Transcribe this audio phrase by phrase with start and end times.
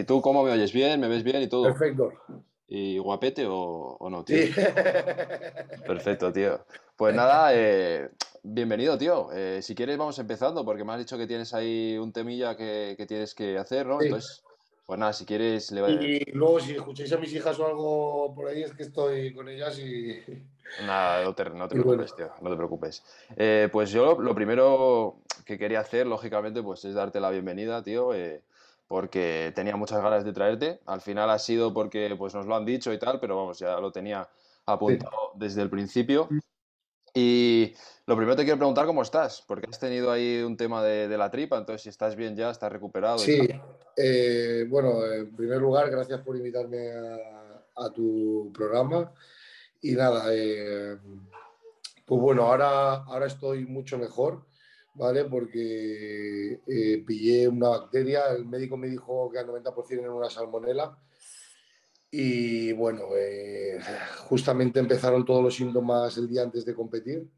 [0.00, 0.72] ¿Y tú cómo me oyes?
[0.72, 0.98] ¿Bien?
[0.98, 1.64] ¿Me ves bien y todo?
[1.64, 2.10] Perfecto.
[2.68, 4.46] ¿Y guapete o, no, tío?
[4.46, 4.52] Sí.
[5.86, 6.64] Perfecto, tío.
[6.96, 8.08] Pues nada, eh,
[8.42, 9.28] bienvenido, tío.
[9.30, 12.94] Eh, si quieres vamos empezando, porque me has dicho que tienes ahí un temilla que,
[12.96, 13.98] que tienes que hacer, ¿no?
[14.00, 14.06] Sí.
[14.06, 14.42] Entonces,
[14.86, 15.70] pues nada, si quieres...
[15.70, 15.92] Le...
[15.92, 19.50] Y luego, si escucháis a mis hijas o algo por ahí, es que estoy con
[19.50, 20.18] ellas y.
[20.86, 21.98] Nada, no te, no te Y bueno.
[22.04, 23.02] preocupes, tío, no te preocupes.
[23.36, 27.82] Eh, pues yo lo, lo primero que quería hacer, lógicamente, pues es darte la bienvenida,
[27.82, 28.40] tío, eh,
[28.90, 30.80] porque tenía muchas ganas de traerte.
[30.86, 33.78] Al final ha sido porque pues nos lo han dicho y tal, pero vamos, ya
[33.78, 34.28] lo tenía
[34.66, 36.28] apuntado desde el principio.
[37.14, 37.72] Y
[38.06, 41.16] lo primero te quiero preguntar cómo estás, porque has tenido ahí un tema de, de
[41.16, 43.18] la tripa, entonces si estás bien ya, estás recuperado.
[43.18, 43.48] Sí,
[43.96, 49.12] eh, bueno, en primer lugar, gracias por invitarme a, a tu programa.
[49.82, 50.98] Y nada, eh,
[52.06, 54.46] pues bueno, ahora, ahora estoy mucho mejor,
[54.94, 55.24] ¿vale?
[55.24, 60.98] Porque eh, pillé una bacteria, el médico me dijo que al 90% era una salmonela.
[62.12, 63.78] Y bueno, eh,
[64.26, 67.28] justamente empezaron todos los síntomas el día antes de competir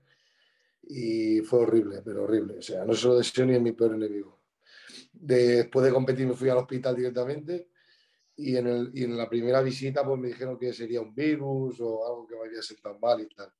[0.82, 2.58] y fue horrible, pero horrible.
[2.58, 4.40] O sea, no se lo deseo ni a mi peor enemigo.
[5.12, 7.68] Después de competir me fui al hospital directamente
[8.36, 11.78] y en, el, y en la primera visita pues me dijeron que sería un virus
[11.80, 13.52] o algo que me había sentado mal y tal.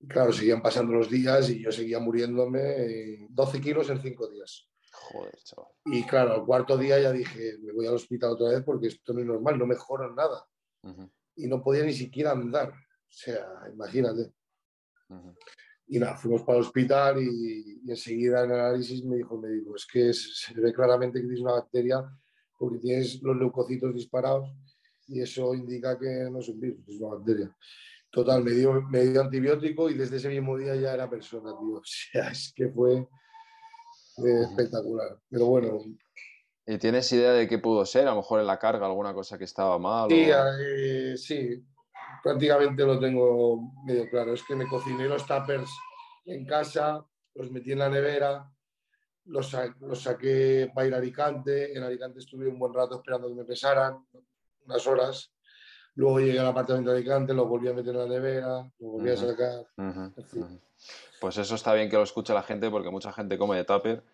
[0.00, 4.28] Y claro, seguían pasando los días y yo seguía muriéndome eh, 12 kilos en 5
[4.28, 4.68] días.
[4.92, 5.70] Joder, chaval.
[5.86, 9.12] Y claro, al cuarto día ya dije, me voy al hospital otra vez porque esto
[9.12, 10.46] no es normal, no mejoro nada.
[10.82, 12.70] Ujú, Y no podía ni siquiera andar.
[12.70, 14.32] O sea, imagínate.
[15.08, 15.34] ujú.
[15.90, 19.40] Y nada, fuimos para el hospital y, y enseguida en el análisis me dijo el
[19.50, 22.04] médico, es que se ve claramente que tienes una bacteria
[22.58, 24.50] porque tienes los leucocitos disparados
[25.06, 27.56] y eso indica que no es un virus, es una bacteria.
[28.10, 31.76] Total, me dio, me dio antibiótico y desde ese mismo día ya era persona, tío.
[31.78, 35.18] O sea, es que fue eh, espectacular.
[35.30, 35.78] Pero bueno,
[36.66, 38.06] ¿Y tienes idea de qué pudo ser?
[38.06, 40.10] A lo mejor en la carga alguna cosa que estaba mal.
[40.10, 41.64] sí, o- eh, sí,
[42.22, 44.34] prácticamente lo tengo medio claro.
[44.34, 45.70] Es que me cociné los tuppers
[46.26, 47.02] en casa,
[47.34, 48.50] los metí en la nevera,
[49.24, 51.74] los, sa- los saqué para ir a Alicante.
[51.74, 54.06] En Alicante estuve un buen rato esperando que me pesaran,
[54.66, 55.32] unas horas.
[55.98, 59.10] Luego llegué al apartamento de Alicante, los volví a meter en la nevera, los volví
[59.10, 59.26] a Ujú.
[59.26, 59.66] sacar.
[59.76, 60.42] Ujú, En fin.
[60.44, 60.60] ujú.
[61.20, 64.04] Pues eso está bien que lo escuche la gente porque mucha gente come de tupper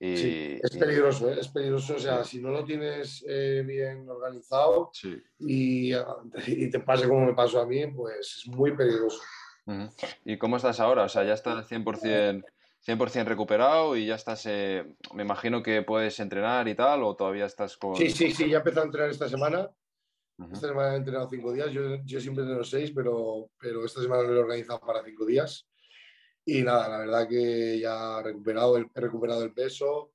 [0.00, 1.36] y, Sí, es y- peligroso, ¿eh?
[1.38, 1.96] es peligroso.
[1.96, 2.38] O sea, Sí.
[2.38, 5.22] si no lo tienes eh, bien organizado sí.
[5.38, 5.92] y,
[6.46, 9.20] y te pasa como me pasó a mí, pues es muy peligroso.
[10.24, 11.02] ¿Y cómo estás ahora?
[11.02, 12.42] O sea, ya estás 100%,
[12.80, 17.44] 100% recuperado y ya estás, eh, me imagino que puedes entrenar y tal, o todavía
[17.44, 17.96] estás con...
[17.96, 19.70] Sí, sí, sí, ya empecé a entrenar esta semana.
[20.38, 20.52] Ujú.
[20.52, 21.70] Esta semana he entrenado cinco días.
[21.70, 25.66] Yo, yo siempre entreno seis, pero, pero esta semana lo he organizado para cinco días.
[26.44, 30.12] Y nada, la verdad que ya he recuperado el, he recuperado el peso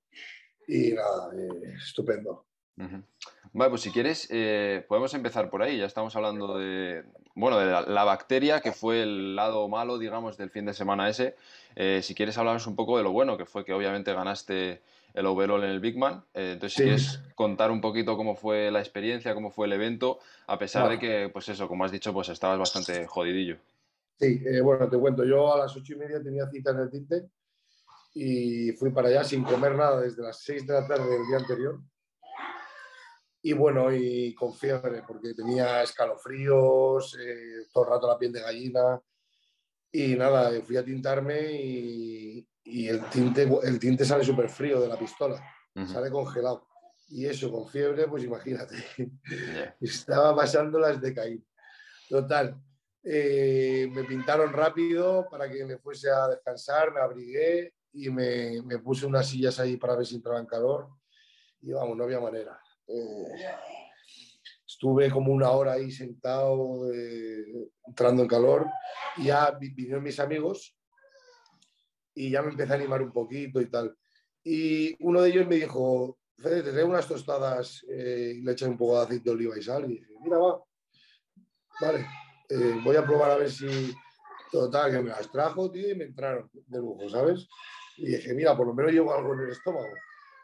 [0.68, 2.46] y nada, eh, estupendo.
[2.78, 3.04] Ujú.
[3.52, 5.78] Vale, pues si quieres, eh, podemos empezar por ahí.
[5.78, 7.04] Ya estamos hablando de,
[7.34, 11.10] bueno, de la, la bacteria, que fue el lado malo, digamos, del fin de semana
[11.10, 11.36] ese.
[11.76, 14.84] Eh, si quieres hablarnos un poco de lo bueno, que fue que obviamente ganaste
[15.20, 16.24] el overall en el Big Man.
[16.34, 20.20] Eh, entonces, si quieres contar un poquito cómo fue la experiencia, cómo fue el evento,
[20.48, 23.58] a pesar de que, pues eso, como has dicho, pues estabas bastante jodidillo.
[24.18, 26.90] Sí, eh, bueno, te cuento, yo a las ocho y media tenía cita en el
[26.90, 27.30] tinte
[28.14, 31.38] y fui para allá sin comer nada desde las seis de la tarde del día
[31.38, 31.82] anterior.
[33.42, 38.42] Y bueno, y con fiebre, porque tenía escalofríos, eh, todo el rato la piel de
[38.42, 39.02] gallina.
[39.92, 44.88] Y nada, fui a tintarme y, y el, tinte, el tinte sale súper frío de
[44.88, 45.44] la pistola,
[45.88, 46.68] sale congelado.
[47.10, 48.76] Y eso con fiebre, pues imagínate.
[49.82, 51.46] Estaba pasando las de caín.
[52.08, 52.56] Total.
[53.04, 58.78] eh, me pintaron rápido para que me fuese a descansar, me abrigué y me, me
[58.80, 60.90] puse unas sillas ahí para ver si entraba en calor.
[61.62, 62.60] Y vamos, no había manera.
[62.88, 63.26] Eh,
[64.68, 67.46] estuve como una hora ahí sentado, eh,
[67.88, 68.68] entrando en calor.
[69.18, 70.76] Y ya vi- vinieron mis amigos
[72.14, 73.96] y ya me empecé a animar un poquito y tal.
[74.44, 78.72] Y uno de ellos me dijo, Fede, te traigo unas tostadas eh, y le echan
[78.72, 79.86] un poco de aceite de oliva y sal.
[79.86, 80.64] Y dije, mira, va.
[81.82, 82.06] Vale,
[82.50, 83.94] eh, voy a probar a ver si...
[84.52, 87.48] Total, que me las trajo, tío, y me entraron de lujo, ¿sabes?
[87.98, 89.94] Y dije, mira, por lo menos llevo algo en el estómago.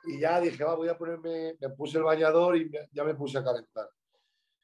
[0.03, 3.15] Y ya dije, va, voy a ponerme, me puse el bañador y me- ya me
[3.15, 3.89] puse a calentar.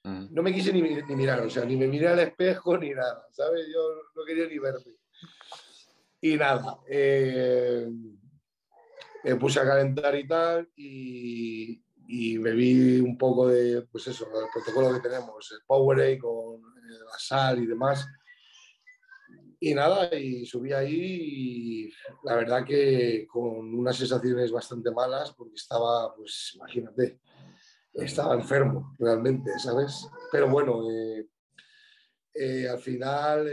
[0.04, 0.28] Ujú.
[0.30, 3.26] No me quise ni, ni mirar, o sea, ni me miré al espejo ni nada,
[3.32, 3.66] ¿sabes?
[3.74, 3.80] Yo
[4.16, 4.94] no quería ni verme.
[6.24, 7.90] Y nada, eh,
[9.24, 14.94] me puse a calentar y tal, y, bebí un poco de, pues eso, el protocolo
[14.94, 18.06] que tenemos, el Powerade con eh, la sal y demás.
[19.60, 25.56] Y nada, y subí ahí y la verdad que con unas sensaciones bastante malas, porque
[25.56, 27.20] estaba, pues imagínate,
[27.94, 30.08] estaba enfermo realmente, ¿sabes?
[30.32, 30.84] Pero bueno,
[32.34, 33.48] eh, al final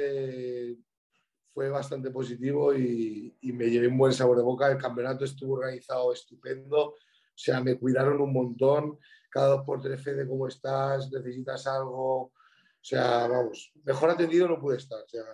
[1.59, 4.71] fue bastante positivo y, me llevé un buen sabor de boca.
[4.71, 6.97] El campeonato estuvo organizado estupendo, o
[7.35, 8.97] sea, me cuidaron un montón.
[9.29, 12.27] Cada dos por tres, de cómo estás, necesitas algo.
[12.27, 12.33] O
[12.81, 15.03] sea, vamos, mejor atendido no pude estar.
[15.03, 15.25] O sea,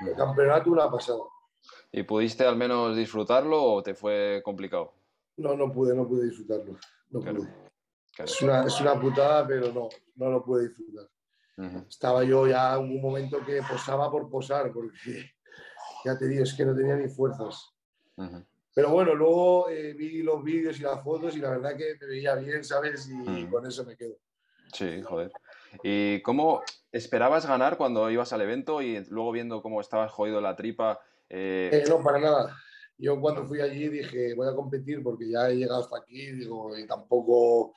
[0.00, 1.20] el campeonato una pasada.
[1.92, 4.94] ¿Y pudiste al menos disfrutarlo o te fue complicado?
[5.36, 6.78] No, no pude, no pude disfrutarlo.
[7.10, 7.54] No pude.
[8.16, 11.06] Es, una, es una putada, pero no, no lo pude disfrutar.
[11.86, 15.35] Estaba yo ya en un momento que posaba por posar, porque
[16.06, 17.74] ya te digo, es que no tenía ni fuerzas.
[18.72, 22.06] Pero bueno, luego eh, vi los vídeos y las fotos y la verdad que me
[22.06, 23.08] veía bien, ¿sabes?
[23.10, 24.16] Y con eso me quedo.
[24.72, 25.32] Sí, joder.
[25.82, 26.62] ¿Y cómo
[26.92, 31.00] esperabas ganar cuando ibas al evento y luego viendo cómo estabas jodido la tripa?
[31.28, 31.70] Eh...
[31.72, 32.56] Eh, no, para nada.
[32.98, 36.78] Yo cuando fui allí dije, voy a competir porque ya he llegado hasta aquí, digo,
[36.78, 37.74] y tampoco...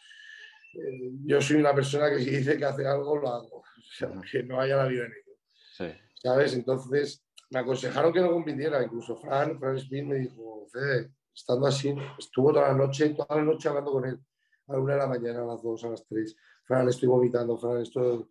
[1.25, 3.63] yo soy una persona que si dice que hace algo, lo hago
[4.31, 5.95] que no haya la vida en ello.
[6.21, 6.53] ¿Sabes?
[6.53, 8.83] Entonces me aconsejaron que no compitiera.
[8.83, 13.43] Incluso Fran, Fran Smith me dijo, Fede, estando así, estuvo toda la noche, toda la
[13.43, 14.19] noche hablando con él.
[14.67, 16.35] A la una de la mañana, a las dos, a las tres.
[16.63, 18.29] Fran, estoy vomitando, Fran, esto...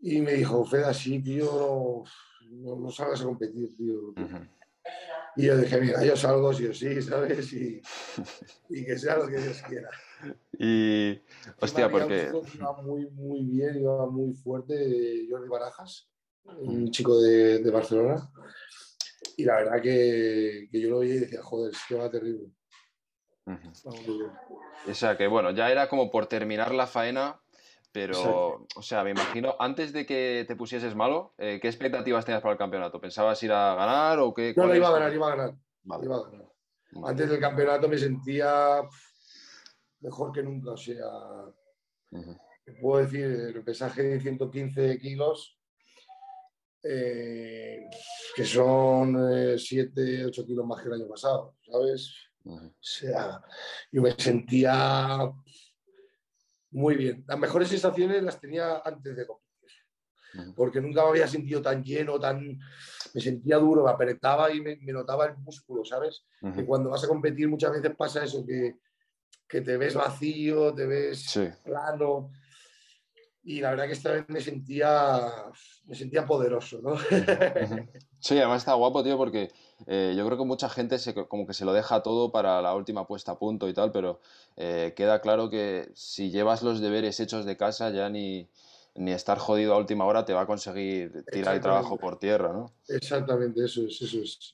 [0.00, 2.04] Y me dijo, Fede, así, tío,
[2.50, 4.12] no, no, salgas a competir, tío.
[5.36, 7.52] Y yo dije, mira, yo salgo sí o sí, ¿sabes?
[7.54, 7.80] Y,
[8.68, 9.88] y que sea lo que Dios quiera.
[10.58, 11.20] Y,
[11.60, 12.30] hostia, porque...
[12.54, 16.08] Iba muy, muy bien, iba muy fuerte Jordi Barajas,
[16.44, 18.30] un chico de, de Barcelona.
[19.36, 22.52] Y la verdad que, que, yo lo veía y decía, joder, es que va terrible.
[24.86, 27.40] O sea que bueno, ya era como por terminar la faena,
[27.92, 32.42] pero, o sea, me imagino, antes de que te pusieses malo, eh, ¿qué expectativas tenías
[32.42, 33.00] para el campeonato?
[33.00, 34.52] ¿Pensabas ir a ganar o qué?
[34.56, 35.54] No, no, iba a ganar, iba a ganar.
[36.02, 36.48] Iba a ganar.
[37.04, 38.80] Antes del campeonato me sentía
[40.00, 40.72] mejor que nunca.
[40.72, 41.06] O sea,
[42.80, 45.58] puedo decir, el pesaje de 115 kilos,
[46.84, 47.88] eh,
[48.36, 52.14] que son 7, eh, 8 kilos más que el año pasado, ¿sabes?
[52.44, 53.42] O sea,
[53.90, 55.32] yo me sentía
[56.72, 57.24] muy bien.
[57.26, 59.44] Las mejores sensaciones las tenía antes de competir
[60.56, 62.58] porque nunca me había sentido tan lleno, tan...
[63.14, 66.24] Me sentía duro, me apretaba y me, notaba el músculo, ¿sabes?
[66.54, 68.76] Que cuando vas a competir muchas veces pasa eso, que
[69.48, 72.32] que te ves vacío, te ves plano.
[73.44, 75.20] Y la verdad que esta vez me sentía,
[75.86, 76.94] me sentía poderoso, ¿no?
[78.18, 79.52] Sí, además está guapo, tío, porque
[79.86, 82.74] eh, yo creo que mucha gente se, como que se lo deja todo para la
[82.74, 84.18] última puesta a punto y tal, pero
[84.56, 88.48] eh, queda claro que si llevas los deberes hechos de casa ya ni,
[88.94, 92.50] ni estar jodido a última hora te va a conseguir tirar el trabajo por tierra,
[92.54, 92.72] ¿no?
[92.88, 94.52] Exactamente, eso es, eso es.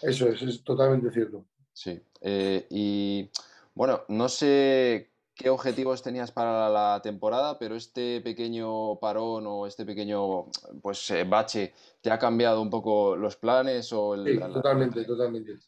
[0.00, 1.44] Eso es, es totalmente cierto.
[1.74, 3.28] Sí, eh, y
[3.74, 5.09] bueno, no sé
[5.40, 10.48] qué objetivos tenías para la temporada, pero este pequeño parón o este pequeño
[10.82, 11.72] pues, eh, bache,
[12.02, 13.90] ¿te ha cambiado un poco los planes?
[13.94, 15.58] O sí, totalmente, totalmente.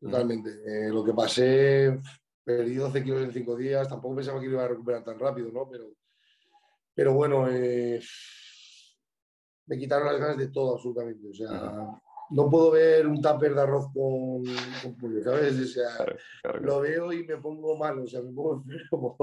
[0.00, 0.50] Totalmente.
[0.66, 2.00] Eh, lo que pasé,
[2.42, 5.68] perdí 12 kilos en 5 días, tampoco pensaba que iba a recuperar tan rápido, ¿no?
[5.70, 5.92] Pero,
[6.92, 8.00] pero bueno, eh,
[9.66, 11.28] me quitaron las ganas de todo absolutamente.
[11.28, 14.44] O sea, no puedo ver un tupper de arroz con,
[15.00, 15.58] con ¿sabes?
[15.58, 19.16] O sea, lo veo y me pongo mal, o sea, me pongo enfermo.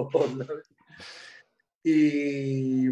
[1.84, 2.88] Y,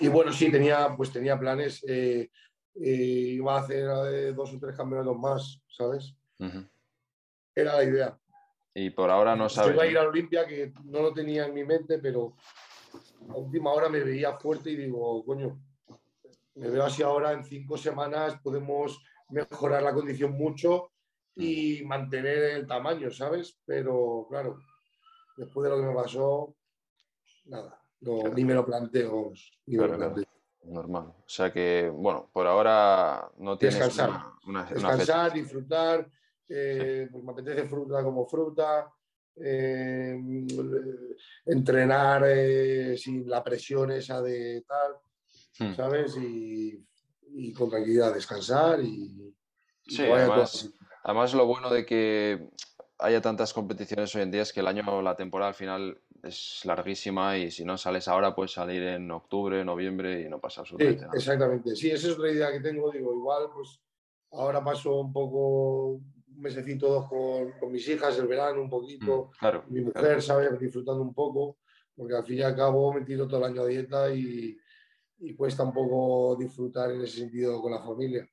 [0.00, 1.84] y bueno, sí, tenía, pues tenía planes.
[1.86, 2.30] Eh,
[2.74, 6.14] eh, iba a hacer eh, dos o tres campeonatos más, ¿sabes?
[7.54, 8.18] Era la idea.
[8.74, 9.74] Y por ahora no sabes.
[9.74, 12.34] Iba a ir a Olimpia, que no lo tenía en mi mente, pero
[13.28, 15.58] a última hora me veía fuerte y digo, coño,
[16.56, 20.92] me veo así ahora, en cinco semanas podemos mejorar la condición mucho
[21.34, 23.58] y mantener el tamaño, ¿sabes?
[23.64, 24.58] Pero claro,
[25.36, 26.56] después de lo que me pasó,
[27.44, 27.80] nada,
[28.34, 29.32] ni me lo planteo.
[29.66, 29.76] Ni
[30.64, 31.14] Normal.
[31.18, 36.10] O sea que, bueno, por ahora no tienes Descansar, una, Descansar, disfrutar,
[36.48, 38.92] eh, pues me apetece fruta como fruta,
[39.36, 40.18] eh,
[41.44, 44.96] entrenar eh, sin la presión esa de tal,
[45.58, 45.74] Hmm.
[45.74, 46.16] ¿sabes?
[46.16, 46.84] Y,
[47.52, 49.34] con tranquilidad descansar y...
[49.86, 50.04] sí,
[51.02, 52.48] además, lo bueno de que
[52.98, 56.62] haya tantas competiciones hoy en día es que el año, la temporada al final es
[56.64, 61.02] larguísima y si no sales ahora puedes salir en octubre, noviembre y no pasa absolutamente
[61.02, 61.16] nada.
[61.16, 63.80] Exactamente, sí, esa es otra idea que tengo, digo, igual pues
[64.32, 69.38] ahora paso un poco un mesecito con, con mis hijas, el verano un poquito, hmm,
[69.38, 71.58] claro, mi mujer, sabe Disfrutando un poco,
[71.94, 74.56] porque al fin y al cabo me tiro todo el año a dieta y,
[75.18, 78.28] y cuesta un poco disfrutar en ese sentido con la familia.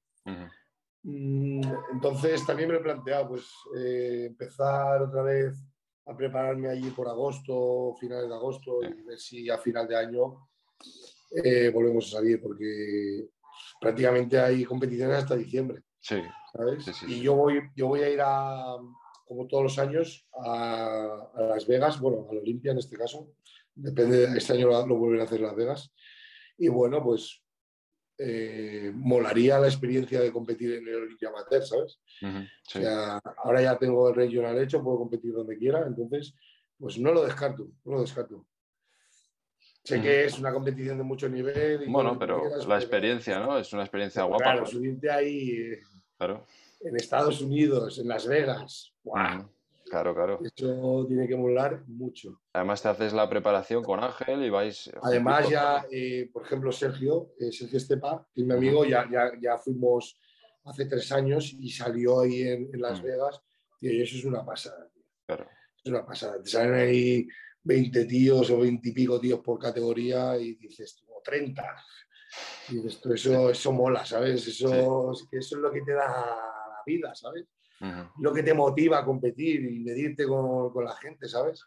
[1.03, 1.61] Mm,
[1.91, 3.45] entonces también me he planteado pues,
[3.77, 5.57] eh, empezar otra vez
[6.05, 10.49] a prepararme allí por agosto, finales de agosto, y ver si a final de año
[11.43, 13.29] eh, volvemos a salir, porque
[13.79, 15.83] prácticamente hay competiciones hasta diciembre.
[15.99, 16.21] Sí.
[16.51, 16.85] ¿sabes?
[17.07, 18.77] y yo voy, yo voy a ir a,
[19.25, 23.29] como todos los años, a, Las Vegas, bueno, a la Olimpia en este caso.
[23.75, 25.93] Depende, este año lo, vuelven a hacer Las Vegas.
[26.63, 27.43] Y bueno, pues
[28.17, 31.99] eh, molaría la experiencia de competir en el Olimpia Amateur, ¿sabes?
[32.21, 36.33] o sea, ahora ya tengo el regional hecho, puedo competir donde quiera, entonces,
[36.79, 38.47] pues no lo descarto, no lo descarto.
[39.83, 41.85] Sé que es una competición de mucho nivel.
[41.89, 43.57] bueno, pero la experiencia, ¿no?
[43.57, 44.43] Es una experiencia guapa.
[44.43, 45.81] Claro, subirte ahí eh,
[46.17, 46.45] claro.
[46.79, 48.93] en Estados Unidos, en Las Vegas.
[49.93, 50.39] Claro, claro.
[50.43, 52.41] Eso tiene que molar mucho.
[52.51, 54.89] Además te haces la preparación con Ángel y vais...
[55.03, 59.31] Además ya, eh, por ejemplo, Sergio, eh, Sergio Estepa, que es mi amigo, ya, ya,
[59.39, 60.19] ya, fuimos
[60.63, 63.39] hace tres años y salió ahí en, Las Vegas.
[63.81, 64.89] y eso es una pasada.
[65.27, 65.47] Claro.
[65.77, 66.41] Es una pasada.
[66.41, 67.27] Te salen ahí
[67.61, 71.63] 20 tíos o 20 y pico tíos por categoría y dices, o 30.
[72.69, 74.47] Y esto, eso, eso mola, ¿sabes?
[74.47, 77.45] Eso, eso es lo que te da la vida, ¿sabes?
[78.19, 81.65] Lo que te motiva a competir y medirte con, con la gente, ¿sabes?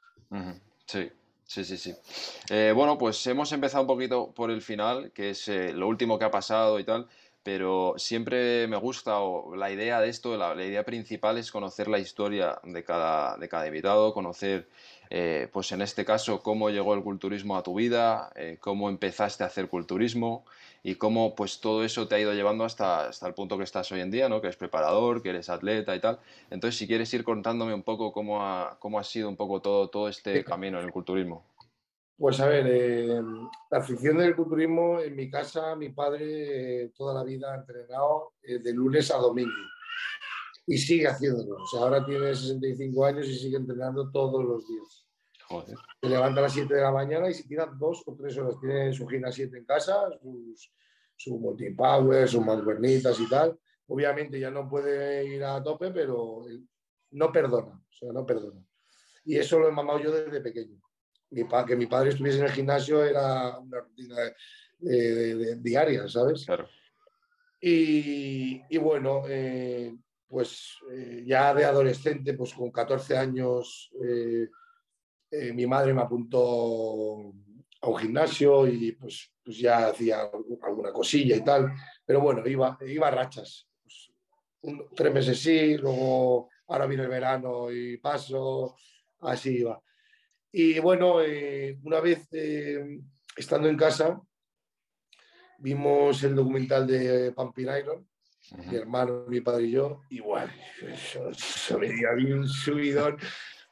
[0.86, 1.10] Sí.
[1.46, 1.94] Sí, sí, sí.
[2.50, 6.18] Eh, bueno, pues hemos empezado un poquito por el final, que es eh, lo último
[6.18, 7.06] que ha pasado y tal,
[7.44, 11.86] pero siempre me gusta, o la idea de esto, la, la, idea principal es conocer
[11.86, 14.68] la historia de cada, de cada invitado, conocer
[15.08, 19.46] eh, pues en este caso, cómo llegó el culturismo a tu vida, cómo empezaste a
[19.46, 20.44] hacer culturismo
[20.86, 23.90] y cómo pues todo eso te ha ido llevando hasta, hasta el punto que estás
[23.90, 24.40] hoy en día, ¿no?
[24.40, 26.20] que eres preparador, que eres atleta y tal.
[26.48, 29.90] Entonces, si quieres ir contándome un poco cómo ha, cómo ha sido un poco todo,
[29.90, 31.44] todo este camino en el culturismo.
[32.16, 33.20] Pues a ver, eh,
[33.68, 38.72] la afición del culturismo en mi casa, mi padre toda la vida ha entrenado de
[38.72, 39.50] lunes a domingo
[40.68, 41.64] y sigue haciéndolo.
[41.64, 45.05] O sea, ahora tiene 65 años y sigue entrenando todos los días.
[45.48, 45.76] Joder.
[46.02, 48.56] Se levanta a las 7 de la mañana y se tira dos o tres horas.
[48.60, 50.72] Tiene su gimnasio en casa, sus,
[51.16, 53.58] su multipower, sus mancuernitas y tal.
[53.86, 56.44] Obviamente ya no puede ir a tope, pero
[57.12, 57.74] no perdona.
[57.74, 58.60] O sea, no perdona.
[59.24, 60.80] Y eso lo he mamado yo desde pequeño.
[61.30, 64.16] Mi que mi padre estuviese en el gimnasio era una rutina
[64.78, 66.44] diaria, ¿sabes?
[66.44, 66.68] Claro.
[67.60, 69.96] Y, y bueno, eh,
[70.28, 73.90] pues eh, ya de adolescente, pues con 14 años,
[75.36, 77.32] eh, eh, mi madre me apuntó
[77.80, 80.30] a un gimnasio y pues, pues, ya hacía
[80.62, 81.72] alguna cosilla y tal,
[82.04, 83.68] pero bueno, iba, iba a rachas.
[83.82, 84.10] Pues,
[84.94, 88.76] tres meses sí, luego ahora viene el verano y paso,
[89.20, 89.80] así iba.
[90.52, 91.16] Y bueno,
[91.82, 92.28] una vez
[93.36, 94.20] estando en casa,
[95.58, 98.08] vimos el documental de Pumping Iron
[98.54, 100.52] mi hermano, mi padre y yo, igual.
[101.80, 103.16] Me dio un subidón.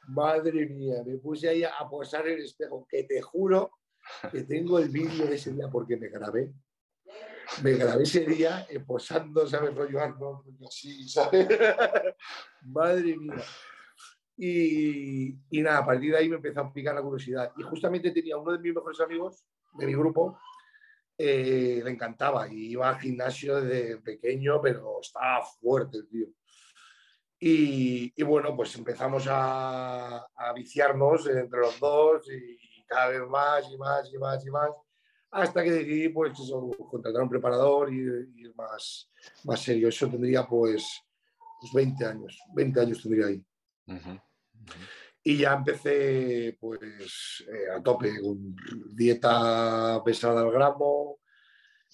[0.07, 3.71] Madre mía, me puse ahí a posar el espejo, que te juro
[4.31, 6.53] que tengo el vídeo de ese día porque me grabé.
[7.63, 9.75] Me grabé ese día eh, posando, ¿sabes?
[9.75, 11.47] Rollo Arnold, así, ¿sabes?
[12.63, 13.43] Madre mía.
[14.37, 17.51] Y, y, nada, a partir de ahí me empezó a picar la curiosidad.
[17.57, 19.45] Y justamente tenía uno de mis mejores amigos
[19.77, 20.39] de mi grupo,
[21.17, 26.27] eh, le encantaba y iba al gimnasio desde pequeño, pero estaba fuerte el tío.
[27.47, 30.25] Y, bueno, pues empezamos a,
[30.55, 34.69] viciarnos entre los dos y cada vez más y más y más y más,
[35.29, 36.33] hasta que decidí pues
[36.89, 39.11] contratar a un preparador y, ir más,
[39.43, 39.89] más serio.
[39.89, 41.03] Eso tendría pues,
[41.71, 43.45] 20 pues, años, 20 años tendría ahí.
[45.21, 48.55] Y ya empecé pues eh, a tope con
[48.89, 51.19] dieta pesada al gramo.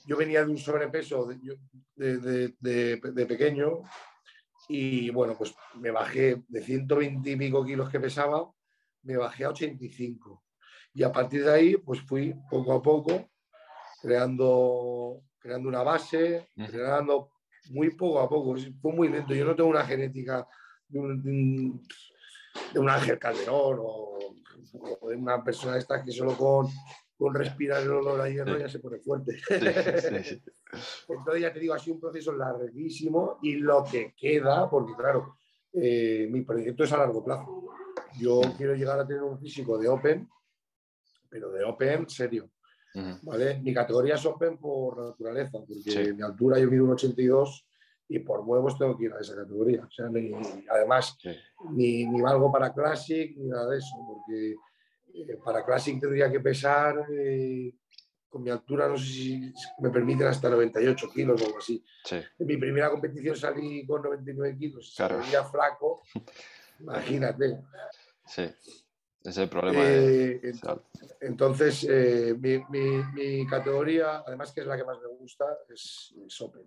[0.06, 3.82] Yo venía de un sobrepeso de, de, pequeño
[4.68, 8.50] y bueno, pues me bajé de 120 y pico kilos que pesaba,
[9.04, 10.44] me bajé a 85.
[10.94, 13.30] Y a partir de ahí pues fui poco a poco
[14.02, 17.32] creando, creando una base, creando
[17.70, 18.56] muy poco a poco.
[18.82, 19.34] Fue muy lento.
[19.34, 20.48] Yo no tengo una genética
[20.88, 21.82] de un
[22.74, 24.18] de un Ángel Calderón o,
[25.08, 26.68] de una persona esta que solo con,
[27.22, 29.40] con respirar el olor a hierro ya se pone fuerte.
[31.08, 35.36] Entonces ya te digo, ha sido un proceso larguísimo y lo que queda, porque claro,
[35.72, 37.76] eh, mi proyecto es a largo plazo.
[38.20, 40.28] Yo quiero llegar a tener un físico de Open,
[41.30, 42.50] pero de Open serio.
[43.22, 43.60] ¿vale?
[43.60, 47.68] Mi categoría es Open por naturaleza, porque mi altura yo mido un 82
[48.08, 49.86] y por huevos tengo que ir a esa categoría.
[49.86, 50.08] O sea,
[50.72, 51.20] además,
[51.70, 54.56] ni, ni, valgo para Classic ni nada de eso, porque
[55.14, 57.74] eh, para Classic tendría que pesar, eh,
[58.32, 61.84] con mi altura, no sé si me permiten hasta 98 kilos o algo así.
[62.12, 65.22] En mi primera competición salí con 99 kilos, claro.
[65.52, 66.02] flaco,
[66.80, 67.60] imagínate.
[68.26, 69.80] Sí, ese es el problema.
[69.84, 70.54] Eh,
[71.20, 76.64] entonces, eh, mi, categoría, además que es la que más me gusta, es, Open.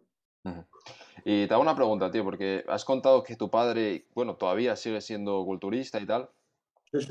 [1.25, 5.01] Y te hago una pregunta, tío, porque has contado que tu padre, bueno, todavía sigue
[5.01, 6.29] siendo culturista y tal.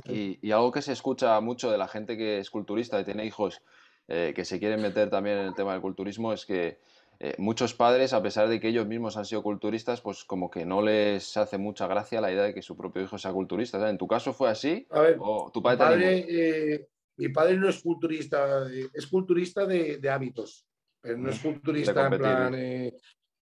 [0.06, 3.62] Y, algo que se escucha mucho de la gente que es culturista y tiene hijos
[4.08, 6.80] eh, que se quieren meter también en el tema del culturismo es que
[7.20, 10.66] eh, muchos padres, a pesar de que ellos mismos han sido culturistas, pues como que
[10.66, 13.90] no les hace mucha gracia la idea de que su propio hijo sea culturista.
[13.90, 14.86] ¿En tu caso fue así?
[14.90, 15.18] A ver,
[15.54, 20.66] tu padre, eh, mi padre no es culturista, eh, es culturista de, hábitos,
[21.00, 22.56] pero no es culturista en plan...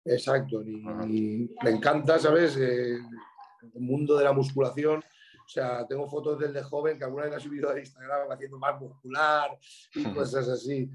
[0.05, 2.57] exacto, ni, me encanta, ¿sabes?
[2.57, 3.01] el
[3.73, 5.03] mundo de la musculación.
[5.51, 8.57] O sea, tengo fotos del de joven que alguna vez ha subido a Instagram haciendo
[8.57, 9.59] más muscular
[9.93, 10.89] y cosas así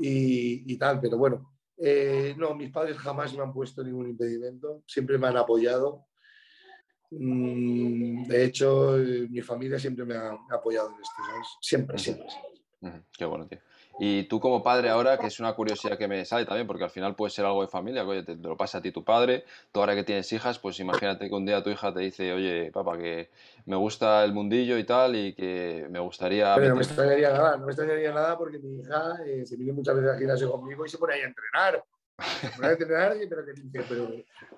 [0.00, 4.82] y, y tal, pero bueno, eh, no, mis padres jamás me han puesto ningún impedimento,
[4.86, 6.06] siempre me han apoyado.
[7.10, 11.22] Mm, de hecho, eh, mi familia siempre me ha, apoyado en esto,
[11.60, 12.28] Siempre, siempre.
[13.12, 13.58] Qué bueno, tío.
[13.98, 16.90] Y tú como padre ahora, que es una curiosidad que me sale también, porque al
[16.90, 19.44] final puede ser algo de familia, que oye, te, lo pasa a ti tu padre,
[19.72, 22.70] tú ahora que tienes hijas, pues imagínate que un día tu hija te dice, oye,
[22.72, 23.30] papá, que
[23.66, 26.54] me gusta el mundillo y tal, y que me gustaría...
[26.54, 29.72] Pero no me extrañaría nada, no me extrañaría nada porque mi hija eh, se viene
[29.72, 31.84] muchas veces al gimnasio conmigo y se pone ahí a entrenar.
[32.40, 34.10] Se pone a entrenar, pero que pero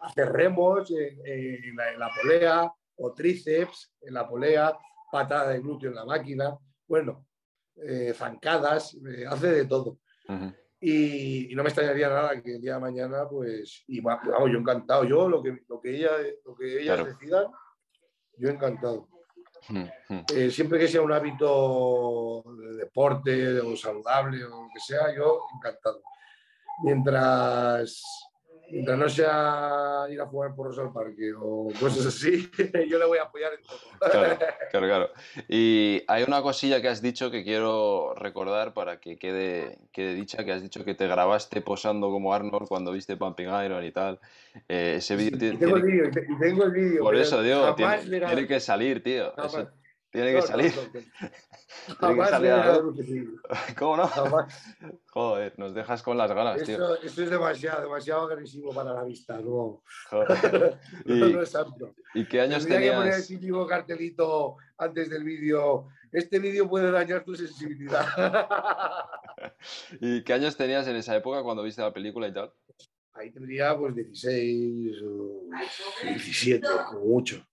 [0.02, 4.73] hacer remos en, la, en la polea, o tríceps en la polea,
[5.11, 6.56] patada de glúteo en la máquina.
[6.87, 7.25] Bueno,
[7.82, 9.99] eh, zancadas, eh, hace de todo.
[10.80, 15.04] y, no me extrañaría nada que el día de mañana, pues, y vamos, yo encantado,
[15.04, 16.10] yo lo que, lo que, ella,
[16.44, 17.46] lo que ellas decidan,
[18.37, 19.08] yo encantado.
[20.34, 25.42] Eh, siempre que sea un hábito de deporte o saludable o lo que sea, yo
[25.54, 26.02] encantado.
[26.82, 28.29] Mientras
[28.70, 32.50] mientras no sea ir a jugar por al parque o cosas así,
[32.88, 34.11] yo le voy a apoyar en todo.
[34.11, 34.38] Claro,
[34.70, 35.11] claro, claro.
[35.48, 40.44] Y hay una cosilla que has dicho que quiero recordar para que quede, quede dicha,
[40.44, 44.18] que has dicho que te grabaste posando como Arnold cuando viste Pumping Iron y tal.
[44.68, 47.02] Eh, ese vídeo tiene, tengo, el vídeo, tengo el vídeo.
[47.02, 49.33] Por eso, digo, tiene, que salir, tío.
[50.11, 50.73] Tiene que salir.
[52.01, 53.31] Tiene que salir
[53.79, 54.09] ¿Cómo no?
[55.12, 56.96] Joder, nos dejas con las ganas, tío.
[56.96, 59.83] Esto es demasiado, demasiado agresivo para la vista, ¿no?
[61.05, 61.94] y, no, es apto.
[62.14, 63.27] ¿Y qué años Tendría tenías?
[63.27, 65.88] que poner el cartelito antes del vídeo.
[66.12, 68.05] Este vídeo puede dañar tu sensibilidad.
[70.01, 72.53] ¿Y qué años tenías en esa época cuando viste la película y tal?
[73.12, 75.42] Ahí tendría pues 16 o
[76.03, 77.46] 17, como mucho.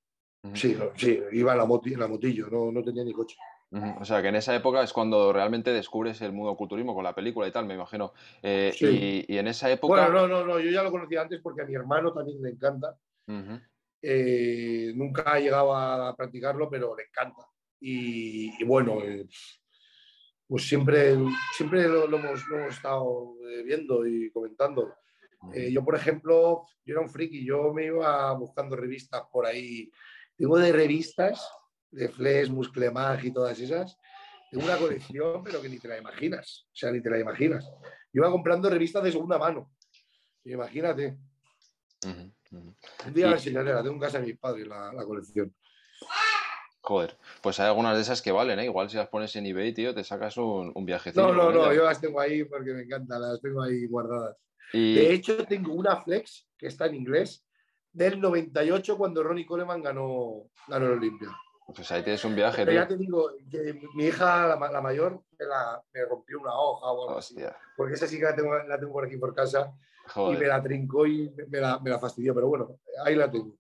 [0.54, 3.38] Sí, sí, iba en la, motillo, no, no tenía ni coche.
[4.00, 7.14] O sea, que en esa época es cuando realmente descubres el mundo culturismo con la
[7.14, 8.14] película y tal, me imagino.
[8.42, 8.74] Eh,
[9.28, 10.08] y, en esa época...
[10.08, 12.52] Bueno, no, no, no, yo ya lo conocía antes porque a mi hermano también le
[12.52, 12.96] encanta.
[14.02, 17.46] Eh, nunca llegaba a practicarlo, pero le encanta.
[17.82, 19.28] Y, bueno, eh,
[20.48, 21.18] pues siempre,
[21.52, 23.34] siempre lo, hemos, estado
[23.66, 24.96] viendo y comentando.
[25.70, 29.92] yo, por ejemplo, yo era un friki, yo me iba buscando revistas por ahí
[30.38, 31.50] tengo de revistas,
[31.92, 33.98] de Flesh, Musclemag y todas esas.
[34.52, 36.68] Tengo una colección, pero que ni te la imaginas.
[36.68, 37.66] O sea, ni te la imaginas.
[38.14, 39.72] Yo iba comprando revistas de segunda mano.
[40.46, 41.18] Imagínate.
[42.06, 45.54] Un día la enseñaré, la tengo en casa de mis padres, la, colección.
[46.82, 48.66] Joder, pues hay algunas de esas que valen, ¿eh?
[48.66, 51.22] Igual si las pones en eBay, tío, te sacas un, un viajecito.
[51.22, 54.38] No, no, no, yo las tengo ahí porque me encantan, las tengo ahí guardadas.
[54.72, 57.46] De hecho, tengo una Flex que está en inglés,
[57.94, 61.30] del 98 cuando Ronnie Coleman ganó, ganó el Olimpia.
[61.76, 62.64] Pues ahí tienes un viaje.
[62.64, 65.22] Pero ya te digo, que mi hija, la, mayor,
[65.94, 67.36] me, rompió una hoja o algo así.
[67.76, 69.74] Porque esa sí que la tengo, la tengo por aquí por casa
[70.16, 72.34] y me la trincó y me la, me la, fastidió.
[72.34, 73.54] Pero bueno, ahí la tengo.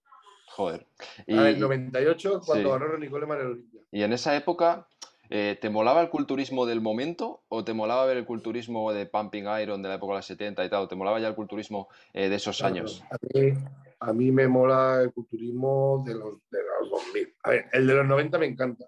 [0.52, 0.88] Joder.
[1.26, 3.82] Y, el 98 cuando ganó Ronnie Coleman el Olimpia.
[3.92, 4.88] Y en esa época,
[5.30, 9.46] eh, ¿te molaba el culturismo del momento o te molaba ver el culturismo de Pumping
[9.62, 10.84] Iron de la época de los 70 y tal?
[10.84, 13.04] ¿O te molaba ya el culturismo eh, de esos años?
[13.12, 13.54] A mí,
[14.00, 17.36] a mí me mola el culturismo de los, de los 2000.
[17.44, 18.86] A ver, el de los 90 me encanta,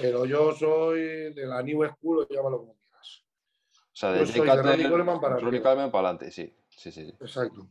[0.00, 3.24] pero yo soy de la New School, llámalo como quieras.
[3.72, 6.52] O sea, de, Ronnie Coleman para, para adelante, sí.
[6.68, 7.14] Sí, sí, sí.
[7.20, 7.68] Exacto.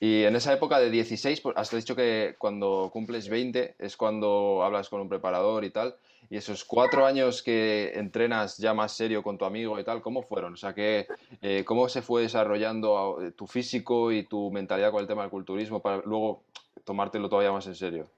[0.00, 4.62] Y en esa época de 16, pues, has dicho que cuando cumples 20 es cuando
[4.62, 5.96] hablas con un preparador y tal.
[6.30, 10.22] Y esos cuatro años que entrenas ya más serio con tu amigo y tal, ¿cómo
[10.22, 10.52] fueron?
[10.54, 11.06] O sea, que,
[11.40, 15.80] eh, ¿cómo se fue desarrollando tu físico y tu mentalidad con el tema del culturismo
[15.80, 16.44] para luego
[16.84, 18.10] tomártelo todavía más en serio?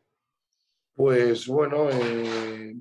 [0.95, 2.75] Pues bueno, eh,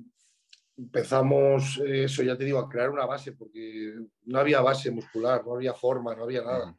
[0.76, 5.54] empezamos, eso ya te digo, a crear una base, porque no había base muscular, no
[5.54, 6.76] había forma, no había nada.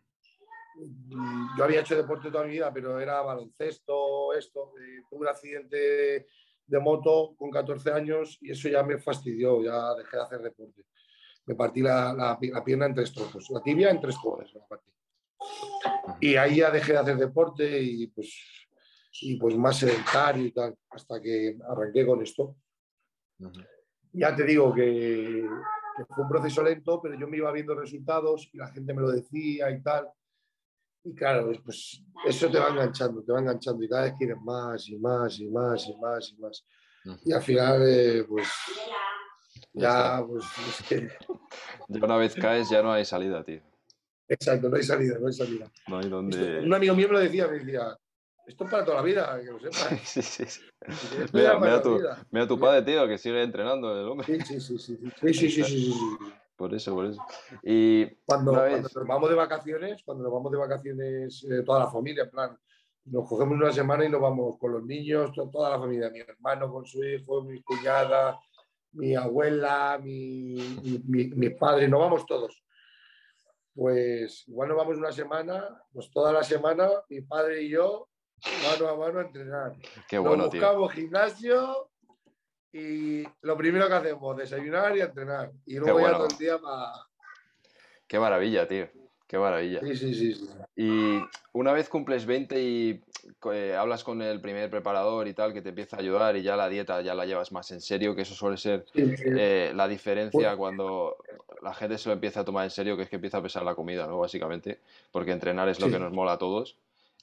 [1.57, 4.73] Yo había hecho deporte toda mi vida, pero era baloncesto, esto.
[5.09, 6.27] tuve un accidente
[6.67, 10.85] de moto con 14 años y eso ya me fastidió, ya dejé de hacer deporte.
[11.45, 14.55] Me partí la, la, pierna en tres trozos, la tibia en tres trozos.
[16.19, 18.67] Y ahí ya dejé de hacer deporte y pues,
[19.21, 22.55] y pues más sedentario y tal, hasta que arranqué con esto.
[24.13, 25.47] Ya te digo que,
[25.97, 29.01] que fue un proceso lento, pero yo me iba viendo resultados y la gente me
[29.01, 30.09] lo decía y tal.
[31.03, 34.87] Y claro, pues eso te va enganchando, te va enganchando y cada vez quieres más
[34.87, 36.65] y más y más y más y más.
[37.25, 38.47] Y al final, eh, pues
[39.73, 41.09] ya, pues es que...
[41.87, 43.61] Ya una vez caes ya no hay salida, tío.
[44.29, 45.69] Exacto, no hay salida, no hay salida.
[45.87, 46.59] No hay donde...
[46.59, 47.97] un amigo mío me lo decía, me decía,
[48.47, 49.99] esto es para toda la vida, que lo sepas.
[50.05, 50.61] sí, sí, sí.
[51.33, 51.99] Mira, mira, tu,
[52.31, 54.25] mira, tu, padre, tío, que sigue entrenando el hombre.
[54.25, 54.99] Sí, sí, sí, sí.
[55.19, 55.93] Sí, sí, sí, sí, sí,
[56.61, 57.19] Por eso, por eso.
[57.63, 61.87] Y cuando, cuando nos vamos de vacaciones, cuando nos vamos de vacaciones, eh, toda la
[61.89, 62.59] familia, en plan,
[63.05, 66.71] nos cogemos una semana y nos vamos con los niños, toda la familia, mi hermano
[66.71, 68.39] con su hijo, mi cuñada,
[68.91, 70.53] mi abuela, mi,
[71.07, 72.63] mi, mi, padre, nos vamos todos.
[73.73, 78.07] Pues igual nos vamos una semana, pues toda la semana, mi padre y yo,
[78.69, 79.75] mano a mano a entrenar.
[80.07, 81.90] Qué bueno, nos buscamos gimnasio
[82.73, 85.51] y lo primero que hacemos, desayunar y entrenar.
[85.65, 86.93] Y luego ya todo el día para...
[88.07, 88.87] Qué maravilla, tío.
[89.27, 89.79] Qué maravilla.
[89.79, 91.21] Sí, sí, sí, Y
[91.53, 93.01] una vez cumples 20 y
[93.53, 96.57] eh, hablas con el primer preparador y tal, que te empieza a ayudar y ya
[96.57, 100.49] la dieta ya la llevas más en serio, que eso suele ser eh, la diferencia
[100.49, 101.15] pues cuando
[101.61, 103.63] la gente se lo empieza a tomar en serio, que es que empieza a pesar
[103.63, 104.19] la comida, ¿no?
[104.19, 104.79] Básicamente,
[105.13, 106.75] porque entrenar es lo que nos mola a todos.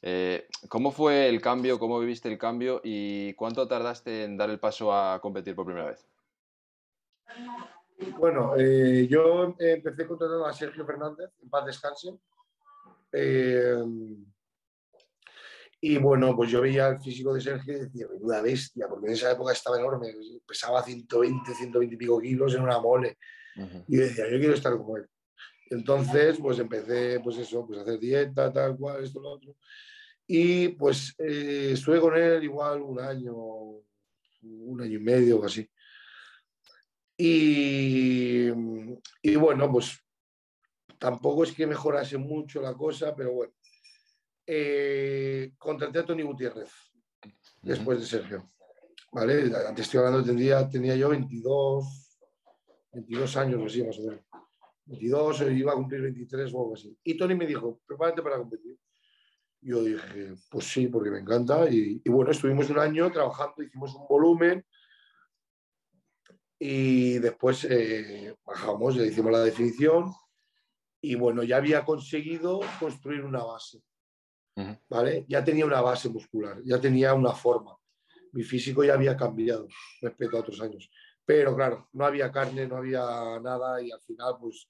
[0.02, 1.78] Eh, ¿Cómo fue el cambio?
[1.78, 2.80] ¿Cómo viviste el cambio?
[2.84, 6.06] ¿Y cuánto tardaste en dar el paso a competir por primera vez?
[8.18, 12.16] Bueno, eh, yo empecé contratando a Sergio Fernández, en paz descanse.
[13.12, 13.82] Eh,
[15.80, 19.12] y bueno, pues yo veía el físico de Sergio y decía, menuda bestia, porque en
[19.12, 20.12] esa época estaba enorme,
[20.46, 23.18] pesaba 120, 120 y pico kilos en una mole.
[23.88, 25.06] Y decía, yo quiero estar como él.
[25.70, 29.56] Entonces, pues empecé, pues eso, pues a hacer dieta, tal cual, esto, lo otro.
[30.30, 35.66] Y pues eh, estuve con él igual un año, un año y medio o así.
[37.16, 38.48] Y,
[39.22, 39.98] y, bueno, pues
[40.98, 43.54] tampoco es que mejorase mucho la cosa, pero bueno.
[44.46, 46.70] Eh, contraté a Tony Gutiérrez
[47.62, 48.50] después de Sergio.
[49.10, 49.50] ¿Vale?
[49.66, 52.18] Antes estoy hablando, tendría, tenía yo 22,
[52.92, 54.20] 22 años, así más o menos.
[54.84, 56.94] 22, iba a cumplir 23 o algo así.
[57.02, 58.78] Y Tony me dijo, prepárate para competir.
[59.60, 61.68] Yo dije, pues sí, porque me encanta.
[61.68, 64.64] Y, y bueno, estuvimos un año trabajando, hicimos un volumen
[66.58, 70.12] y después eh, bajamos, le hicimos la definición
[71.00, 73.80] y bueno, ya había conseguido construir una base,
[74.88, 75.24] ¿vale?
[75.28, 77.76] Ya tenía una base muscular, ya tenía una forma.
[78.32, 79.68] Mi físico ya había cambiado
[80.02, 80.90] respecto a otros años.
[81.24, 83.00] Pero claro, no había carne, no había
[83.40, 84.68] nada y al final pues,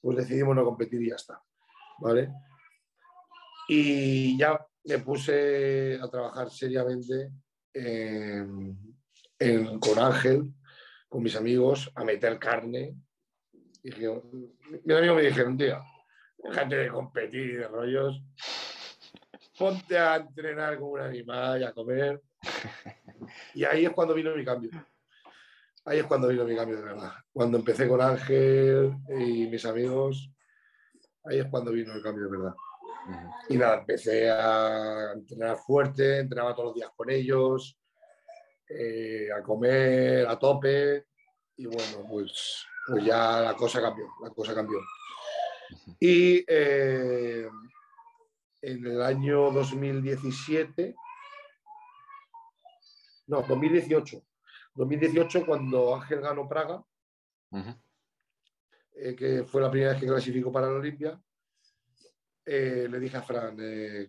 [0.00, 1.42] pues decidimos no competir y ya está,
[2.00, 2.30] ¿vale?
[3.74, 7.30] Y ya me puse a trabajar seriamente
[9.80, 10.52] con Ángel,
[11.08, 12.94] con mis amigos a meter carne.
[13.82, 14.08] Y dije,
[14.84, 15.82] mis amigos me dijeron, tío,
[16.36, 18.22] déjate de competir de rollos,
[19.58, 22.20] ponte a entrenar como un animal y a comer.
[23.54, 24.70] Y ahí es cuando vino mi cambio.
[25.86, 27.12] Ahí es cuando vino mi cambio de verdad.
[27.32, 30.30] Cuando empecé con Ángel y mis amigos,
[31.24, 32.52] ahí es cuando vino el cambio de verdad.
[33.48, 37.78] Y nada, empecé a entrenar fuerte, entrenaba todos los días con ellos,
[38.68, 41.06] eh, a comer a tope
[41.56, 44.78] y bueno, pues, pues ya la cosa cambió, la cosa cambió.
[45.98, 47.48] Y eh,
[48.62, 50.94] en el año 2017,
[53.26, 54.22] no, 2018,
[54.74, 56.82] 2018 cuando Ángel ganó Praga,
[58.94, 61.20] eh, que fue la primera vez que clasificó para la Olimpia,
[62.44, 63.56] le dije a Fran,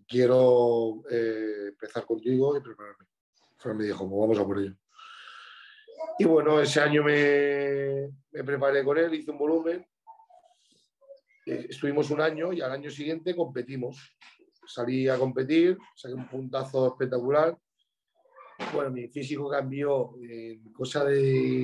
[0.08, 3.06] quiero empezar contigo y prepararme.
[3.58, 4.76] Fran me dijo, pues vamos a por ello.
[6.18, 9.86] Y bueno, ese año me, preparé con él, hice un volumen.
[11.46, 14.16] Eh, estuvimos un año y al año siguiente competimos.
[14.66, 17.58] Salí a competir, saqué un puntazo espectacular.
[18.74, 21.64] Bueno, mi físico cambió en cosa de.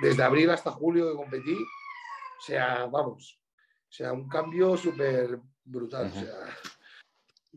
[0.00, 1.54] Desde abril hasta julio que competí.
[1.54, 3.40] O sea, vamos.
[3.88, 6.10] O sea, un cambio súper brutal.
[6.14, 6.34] O sea,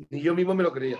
[0.10, 1.00] ni yo mismo me lo creía.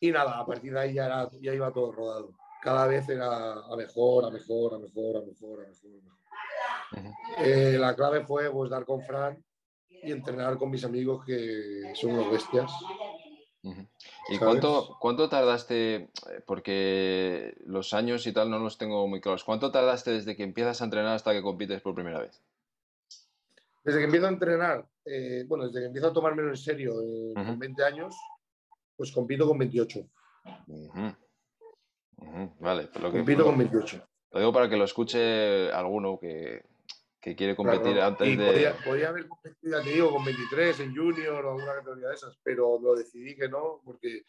[0.00, 2.32] Y nada, a partir de ahí ya, ya iba todo rodado.
[2.62, 6.02] Cada vez era a mejor, a mejor, a mejor, a mejor, a mejor.
[7.38, 9.42] Eh, la clave fue pues, dar con Fran
[9.88, 12.70] y entrenar con mis amigos que son unos bestias.
[14.28, 16.10] ¿Y cuánto, cuánto tardaste, eh,
[16.46, 20.80] porque los años y tal no los tengo muy claros, cuánto tardaste desde que empiezas
[20.80, 22.42] a entrenar hasta que compites por primera vez?
[23.84, 27.32] Desde que empiezo a entrenar, eh, bueno, desde que empiezo a tomármelo en serio eh,
[27.34, 28.16] con 20 años,
[28.96, 30.00] pues compito con 28.
[32.60, 34.08] Vale, pues lo que, compito con 28.
[34.30, 36.64] Lo digo para que lo escuche alguno que,
[37.20, 38.46] que quiere competir antes de.
[38.46, 42.38] Podría, podría, haber competido, te digo, con 23 en Junior o alguna categoría de esas,
[42.42, 44.24] pero lo decidí que no, porque.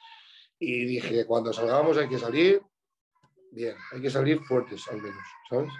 [0.59, 2.61] Y dije, cuando salgamos hay que salir
[3.51, 5.71] bien, hay que salir fuertes al menos, ¿sabes?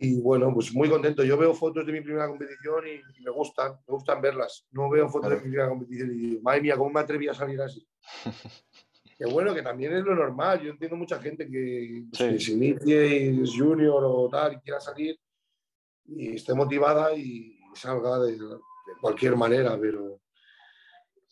[0.00, 1.24] Y bueno, pues muy contento.
[1.24, 4.66] Yo veo fotos de mi primera competición y, me gustan, me gustan verlas.
[4.70, 7.34] No veo fotos de mi primera competición y digo, madre mía, ¿cómo me atreví a
[7.34, 7.86] salir así?
[9.18, 10.60] que bueno, que también es lo normal.
[10.62, 14.80] Yo entiendo mucha gente que, pues, se inicie y es junior o tal y quiera
[14.80, 15.18] salir
[16.06, 18.38] y esté motivada y salga de,
[19.00, 20.20] cualquier manera, pero,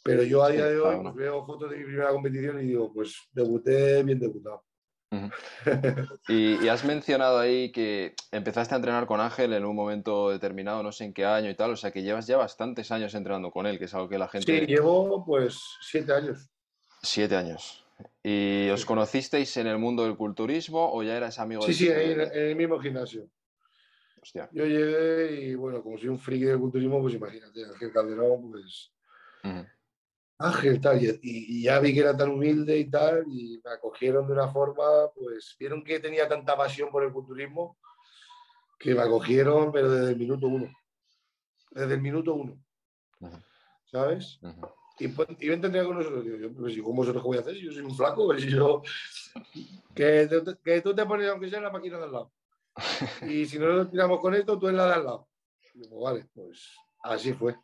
[0.03, 2.93] pero yo a día de hoy pues, veo fotos de mi primera competición y digo,
[2.93, 4.63] pues debuté bien debutado.
[6.29, 10.93] y, has mencionado ahí que empezaste a entrenar con Ángel en un momento determinado, no
[10.93, 13.67] sé en qué año y tal, o sea que llevas ya bastantes años entrenando con
[13.67, 14.61] él, que es algo que la gente...
[14.61, 16.51] Sí, llevo pues siete años.
[17.03, 17.85] Siete años.
[18.23, 22.21] ¿Y os conocisteis en el mundo del culturismo o ya eras amigo Sí, sí, en,
[22.21, 23.29] el mismo gimnasio.
[24.53, 28.93] Yo llegué y bueno, como soy un friki del culturismo, pues imagínate, Ángel Calderón, pues.
[30.39, 34.35] Ángel, tal, y, ya vi que era tan humilde y tal, y me acogieron de
[34.35, 37.79] una forma, pues vieron que tenía tanta pasión por el culturismo,
[38.79, 40.71] que me acogieron, pero desde el minuto uno.
[41.71, 42.63] Desde el minuto uno.
[43.87, 44.39] ¿Sabes?
[44.99, 46.23] Y, pues, y me entendía con nosotros.
[46.23, 47.55] Digo, yo, pues, ¿y cómo vosotros qué voy a hacer?
[47.55, 48.83] Yo soy un flaco, pues, yo...
[49.95, 50.29] que,
[50.63, 52.33] que tú te pones, aunque sea en la máquina de al lado.
[53.29, 55.29] Y si no nos tiramos con esto, tú en la de al lado.
[55.73, 57.57] Digo, vale, pues así fue.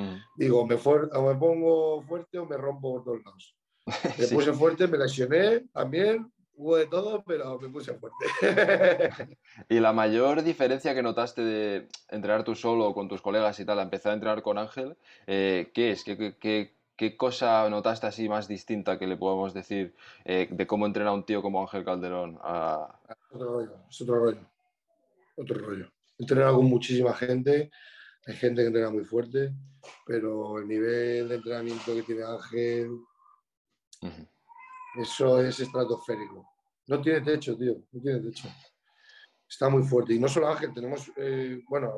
[0.00, 0.22] Mm.
[0.36, 3.56] Digo, me o me pongo fuerte o me rompo por todos lados.
[4.18, 8.24] Me puse fuerte, me lesioné también, hubo de todo, pero me puse fuerte.
[9.68, 13.64] ¿Y la mayor diferencia que notaste de entrenar tú solo o con tus colegas y
[13.64, 16.04] tal, a empezar a entrenar con Ángel, eh, ¿qué es?
[16.04, 20.86] ¿Qué, qué, qué, cosa notaste así más distinta que le podemos decir eh, de cómo
[20.86, 22.38] entrena un tío como Ángel Calderón?
[22.42, 23.00] A...
[23.32, 24.50] Otro rollo, es otro rollo
[25.40, 25.86] otro rollo.
[26.18, 27.70] He entrenado con muchísima gente,
[28.26, 29.52] hay gente que entrena muy fuerte,
[30.06, 32.90] pero el nivel de entrenamiento que tiene Ángel,
[35.00, 36.46] eso es estratosférico.
[36.86, 38.48] No tiene techo, tío, no tiene techo.
[39.48, 40.14] Está muy fuerte.
[40.14, 41.92] Y no solo Ángel, tenemos, eh, bueno,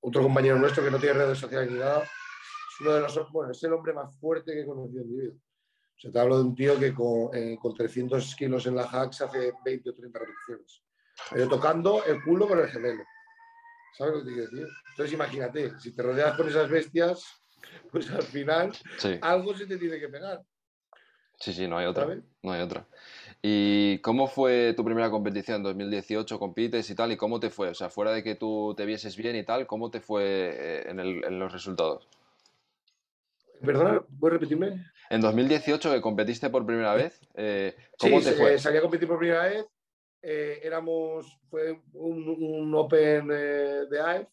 [0.00, 2.02] otro compañero nuestro que no tiene redes sociales ni nada.
[2.02, 5.20] Es uno de los, bueno, es el hombre más fuerte que he conocido en mi
[5.20, 5.32] vida.
[5.34, 8.84] O sea, te hablo de un tío que con, eh, con 300 kilos en la
[8.84, 10.84] hacks hace 20 o 30 repeticiones
[11.30, 13.04] pero tocando el culo con el gemelo.
[13.96, 14.68] ¿Sabes lo que te quiero decir?
[14.90, 17.24] Entonces imagínate, si te rodeas con esas bestias,
[17.92, 18.72] pues al final
[19.20, 20.42] algo se te tiene que pegar.
[21.38, 22.06] Sí, sí, no hay otra.
[22.42, 22.86] No hay otra.
[23.42, 25.62] ¿Y cómo fue tu primera competición?
[25.62, 27.68] 2018 compites y tal, ¿y cómo te fue?
[27.68, 30.84] O sea, fuera de que tú te vieses bien y tal, ¿cómo te fue eh,
[30.88, 32.08] en, los resultados?
[33.64, 34.86] Perdona, ¿puedes repetirme?
[35.10, 38.58] En 2018 que competiste por primera vez, eh, ¿cómo te fue?
[38.58, 39.66] salí a competir por primera vez
[40.26, 44.28] eh, éramos, fue un, Open eh, de AEF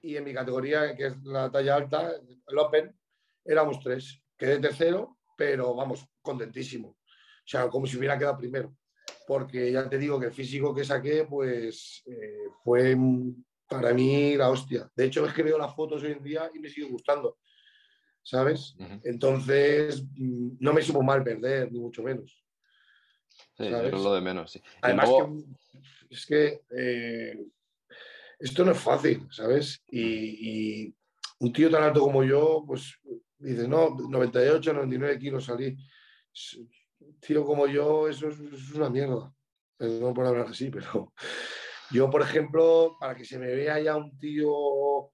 [0.00, 2.12] y en mi categoría, que es la talla alta,
[2.46, 2.96] el Open,
[3.44, 4.22] éramos tres.
[4.38, 6.88] Quedé tercero, pero vamos, contentísimo.
[6.88, 8.74] O sea, como si hubiera quedado primero.
[9.26, 12.96] Porque ya te digo que el físico que saqué, pues eh, fue
[13.68, 14.90] para mí la hostia.
[14.94, 17.38] De hecho, es que veo las fotos hoy en día y me sigue gustando.
[18.22, 18.74] ¿Sabes?
[19.02, 22.43] Entonces, mm, no me supo mal perder, ni mucho menos.
[23.56, 24.60] Sí, es lo de menos, sí.
[24.82, 25.08] Además,
[26.10, 27.46] es que eh,
[28.38, 29.82] esto no es fácil, ¿sabes?
[29.90, 30.94] Y,
[31.40, 32.94] un tío tan alto como yo, pues
[33.38, 35.76] dice, no, 98, 99 kilos salí.
[37.00, 38.38] Un tío como yo, eso es,
[38.74, 39.32] una mierda.
[39.76, 41.12] Perdón por hablar así, pero
[41.90, 45.10] yo, por ejemplo, para que se me vea ya un tío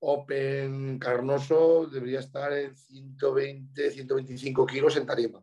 [0.00, 5.42] open, carnoso, debería estar en 120, 125 kilos en tarima.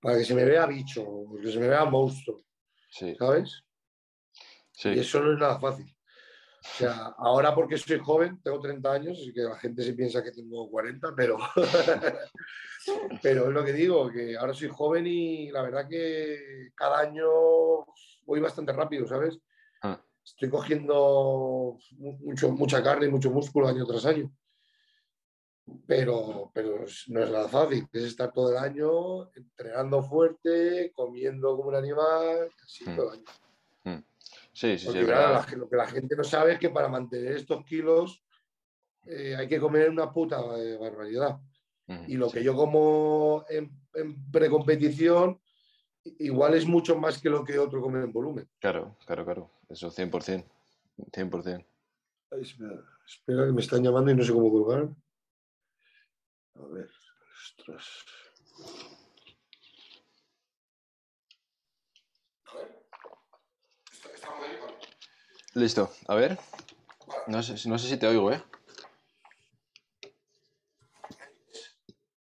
[0.00, 1.04] Para que se me vea bicho,
[1.42, 2.42] que se me vea monstruo.
[3.18, 3.62] ¿Sabes?
[4.72, 4.90] Sí.
[4.90, 5.86] Y eso no es nada fácil.
[5.86, 10.22] O sea, ahora porque soy joven, tengo 30 años, y que la gente se piensa
[10.22, 11.38] que tengo 40, pero,
[13.22, 17.26] pero es lo que digo, que ahora soy joven y la verdad que cada año
[18.24, 19.38] voy bastante rápido, ¿sabes?
[19.82, 20.00] Ah.
[20.24, 24.30] Estoy cogiendo mucho, mucha carne y mucho músculo año tras año
[25.86, 31.70] pero, pero no es nada fácil, es estar todo el año entrenando fuerte, comiendo como
[31.70, 32.96] un animal, así hmm.
[32.96, 33.24] todo el año.
[33.84, 34.04] Hmm.
[34.52, 35.00] Sí, sí, sí.
[35.56, 38.22] lo que la gente no sabe es que para mantener estos kilos
[39.04, 41.38] eh, hay que comer una puta barbaridad.
[42.08, 45.40] y lo que yo como en, en precompetición
[46.18, 48.48] igual es mucho más que lo que otro come en volumen.
[48.60, 49.50] Claro, claro, claro.
[49.68, 50.44] Eso 100%.
[51.12, 51.66] 100%.
[52.40, 54.88] espera, espera, que me están llamando y no sé cómo colgar.
[56.58, 56.90] A ver,
[57.34, 57.86] ostras.
[65.54, 66.38] Listo, a ver.
[67.26, 68.42] No sé, no sé si te oigo, ¿eh?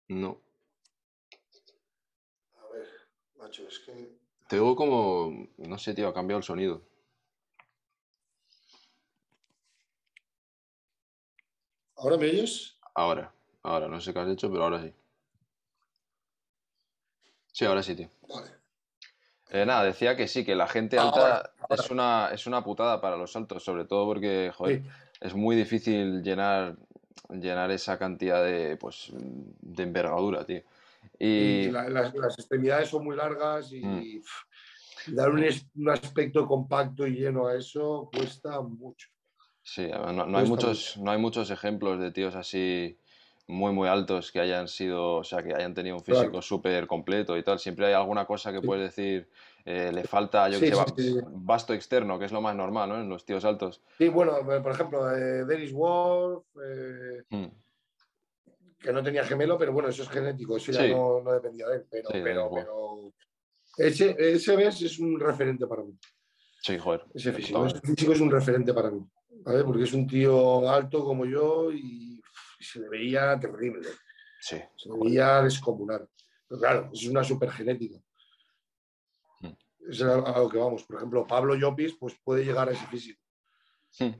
[0.08, 0.40] No.
[2.56, 2.88] A ver,
[3.38, 4.18] macho, es que.
[4.48, 5.48] Te oigo como.
[5.58, 6.82] No sé, tío, ha cambiado el sonido.
[11.96, 12.78] ¿Ahora me oyes?
[12.94, 13.32] Ahora,
[13.64, 14.92] ahora, no sé qué has hecho, pero ahora sí.
[17.52, 18.08] Sí, ahora sí, tío.
[18.28, 18.50] Vale.
[19.50, 23.00] Eh, nada, decía que sí, que la gente Ahora, alta es una, es una putada
[23.00, 24.88] para los saltos, sobre todo porque, joder, Sí.
[25.20, 26.76] es muy difícil llenar,
[27.30, 30.62] llenar esa cantidad de, pues, de envergadura, tío.
[31.18, 34.22] Y Y la- las, las extremidades son muy largas y
[35.06, 35.14] Mm.
[35.14, 35.44] dar un,
[35.76, 39.08] un aspecto compacto y lleno a eso cuesta mucho.
[39.62, 42.98] sí, no, no hay muchos, no hay muchos ejemplos de tíos así
[43.46, 46.20] muy, muy altos que hayan sido, o sea, que hayan tenido un Claro.
[46.20, 47.58] físico súper completo y tal.
[47.58, 48.66] Siempre hay alguna cosa que Sí.
[48.66, 49.28] puedes decir,
[49.64, 51.20] eh, le falta, yo que Sí, sé, sí, sí.
[51.30, 53.00] vasto externo, que es lo más normal, ¿no?
[53.00, 53.82] En los tíos altos.
[53.98, 57.46] Sí, bueno, eh, por ejemplo, eh, Dennis Wolf, eh, Mm,
[58.78, 60.90] que no tenía gemelo, pero bueno, eso es genético, eso ya Sí.
[60.90, 61.86] no, no dependía de él.
[61.90, 63.12] Pero, pero, pero
[63.78, 65.94] ese, ese ves es un referente para mí.
[66.62, 67.04] Sí, joder.
[67.14, 69.06] Ese físico, ese físico es un referente para mí.
[69.42, 69.64] ¿vale?
[69.64, 72.13] Porque es un tío alto como yo y,
[72.64, 73.88] se le veía terrible.
[74.40, 75.04] Sí, Se joder.
[75.04, 76.08] veía descomunal.
[76.48, 77.98] Pero claro, es una supergenética.
[79.40, 79.48] Mm.
[79.90, 80.82] Es a lo que vamos.
[80.84, 83.20] Por ejemplo, Pablo Llopis pues, puede llegar a ese físico.
[84.00, 84.10] Mm.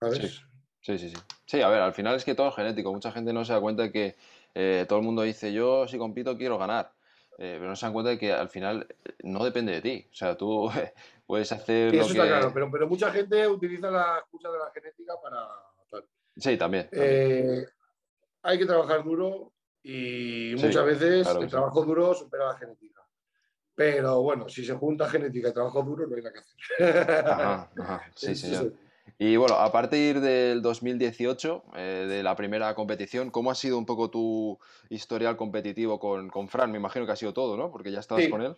[0.00, 0.18] ¿Sabes?
[0.18, 0.40] Sí.
[0.80, 1.16] Sí, sí, sí.
[1.46, 2.92] Sí, a ver, al final es que todo es genético.
[2.92, 4.16] Mucha gente no se da cuenta de que
[4.54, 6.92] eh, todo el mundo dice, yo si compito quiero ganar.
[7.38, 10.08] Eh, pero no se dan cuenta de que al final eh, no depende de ti.
[10.10, 10.68] O sea, tú
[11.26, 12.18] puedes hacer Sí, lo eso que...
[12.20, 15.48] está claro, pero, pero mucha gente utiliza la excusa de la genética para.
[16.36, 16.88] Sí, también.
[16.90, 17.60] también.
[17.62, 17.66] Eh,
[18.42, 21.50] hay que trabajar duro y Sí, muchas veces claro el sí.
[21.50, 23.02] trabajo duro supera la genética.
[23.74, 27.26] Pero bueno, si se junta genética y trabajo duro, no hay nada que hacer.
[27.26, 28.02] Ajá, ajá.
[28.16, 28.74] Sí, señor.
[29.18, 33.86] Y bueno, a partir del 2018, eh, de la primera competición, ¿cómo ha sido un
[33.86, 34.58] poco tu
[34.90, 36.70] historial competitivo con, con Fran?
[36.72, 37.70] Me imagino que ha sido todo, ¿no?
[37.70, 38.30] Porque ya estabas Sí.
[38.30, 38.56] con él.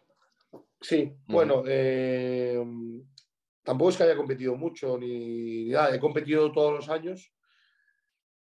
[0.80, 2.62] Sí, bueno, eh,
[3.62, 7.32] tampoco es que haya competido mucho ni, ni nada, he competido todos los años,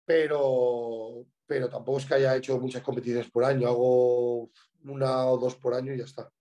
[0.06, 4.52] pero, pero tampoco es que haya hecho muchas competiciones por año, hago
[4.84, 6.32] una o dos por año y ya está.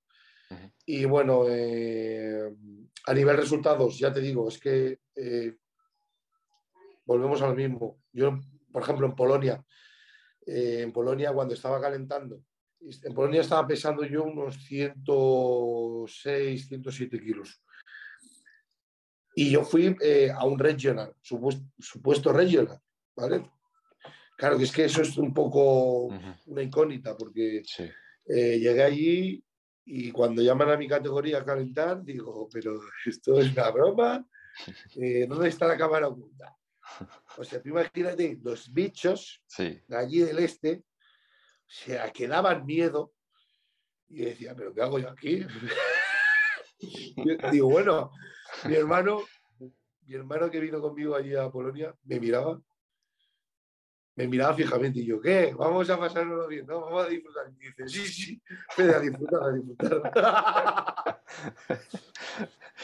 [0.87, 2.55] Y bueno, eh,
[3.07, 5.57] a nivel resultados, ya te digo, es que eh,
[7.05, 8.01] volvemos a lo mismo.
[8.13, 8.39] Yo,
[8.73, 9.65] por ejemplo, en Polonia,
[10.47, 12.43] eh, en Polonia cuando estaba calentando,
[12.81, 17.63] en Polonia estaba pesando yo unos 106, 107 kilos.
[19.37, 19.97] Y yo fui
[20.33, 22.79] a un regional, supuesto, supuesto regional,
[23.17, 23.51] ¿vale?
[24.37, 26.07] Claro que es que eso es un poco
[26.47, 27.85] una incógnita, porque Sí.
[28.27, 29.45] eh, llegué allí
[29.85, 34.27] y cuando llaman a mi categoría a calentar, digo, pero esto es una broma,
[34.97, 36.57] Eh, ¿dónde está la cámara oculta?
[37.39, 39.81] O sea, tú imagínate, los bichos Sí.
[39.89, 43.13] de allí del este, o sea, que daban miedo.
[44.09, 45.45] Y decía, ¿pero qué hago yo aquí?
[47.17, 48.11] Yo digo, bueno,
[48.69, 49.23] mi hermano,
[50.07, 52.61] mi hermano que vino conmigo allí a Polonia, me miraba,
[54.17, 55.53] me miraba fijamente y yo, ¿qué?
[55.57, 56.83] Vamos a pasárnoslo bien, ¿no?
[56.83, 57.47] Vamos a disfrutar.
[57.61, 61.23] Y dice, sí, sí, Fede, a disfrutar, a disfrutar.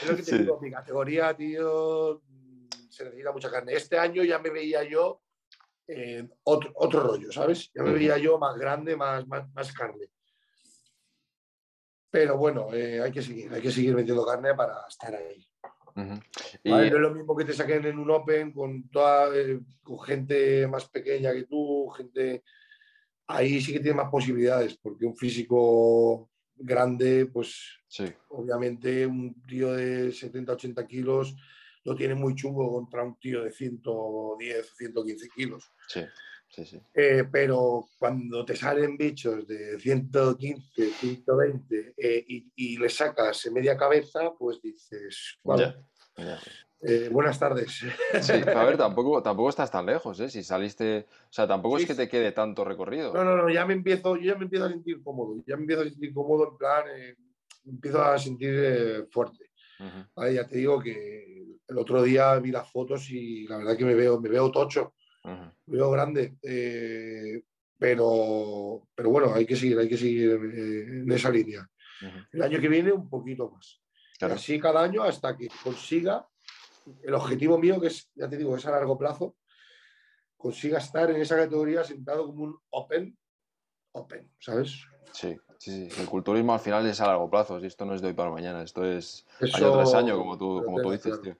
[0.02, 0.38] es lo que te Sí.
[0.38, 3.74] digo, mi categoría, tío, mm, se necesita mucha carne.
[3.74, 5.22] Este año ya me veía yo
[5.86, 7.70] en otro, otro rollo, ¿sabes?
[7.74, 10.06] Ya me veía yo más grande, más, más, más carne.
[12.10, 15.46] Pero bueno, eh, hay que seguir, hay que seguir metiendo carne para estar ahí.
[16.64, 16.90] Y, ¿vale?
[16.90, 20.66] No es lo mismo que te saquen en un Open con, toda, eh, con gente
[20.66, 22.42] más pequeña que tú, gente...
[23.26, 29.72] Ahí sí que tiene más posibilidades, porque un físico grande, pues sí, obviamente un tío
[29.72, 31.36] de 70, 80 kilos
[31.84, 35.70] lo tiene muy chungo contra un tío de 110, 115 kilos.
[35.88, 36.00] sí,
[36.50, 36.80] sí, sí.
[36.94, 43.76] Eh, pero cuando te salen bichos de 115, 120 eh, y, y le sacas media
[43.76, 45.74] cabeza, pues dices, "Vale,
[46.16, 46.38] Ya, ya.
[46.82, 47.70] eh, buenas tardes.
[47.70, 47.86] Sí,
[48.56, 50.28] a ver, tampoco, tampoco estás tan lejos, ¿eh?
[50.28, 53.14] Si saliste, o sea, tampoco Sí, es que te quede tanto recorrido.
[53.14, 55.62] No, no, no, ya me empiezo, yo ya me empiezo a sentir cómodo, ya me
[55.62, 57.14] empiezo a sentir cómodo en plan, eh,
[57.64, 59.50] me empiezo a sentir eh, fuerte.
[60.14, 63.84] Vale, ya te digo que el otro día vi las fotos y la verdad que
[63.84, 64.92] me veo, me veo tocho,
[65.66, 66.36] Veo grande.
[66.42, 67.42] Eh,
[67.78, 71.66] pero, pero bueno, hay que seguir, hay que seguir en esa línea.
[72.32, 73.80] El año que viene un poquito más.
[74.20, 76.26] así cada año hasta que consiga
[77.02, 79.36] el objetivo mío, que es, ya te digo, es a largo plazo,
[80.36, 83.16] consiga estar en esa categoría sentado como un open,
[83.92, 84.82] open, ¿sabes?
[85.12, 86.00] Sí, sí, sí.
[86.00, 88.62] El culturismo al final es a largo plazo, esto no es de hoy para mañana,
[88.62, 91.36] esto es año tras año, como tú, como tú dices, tío.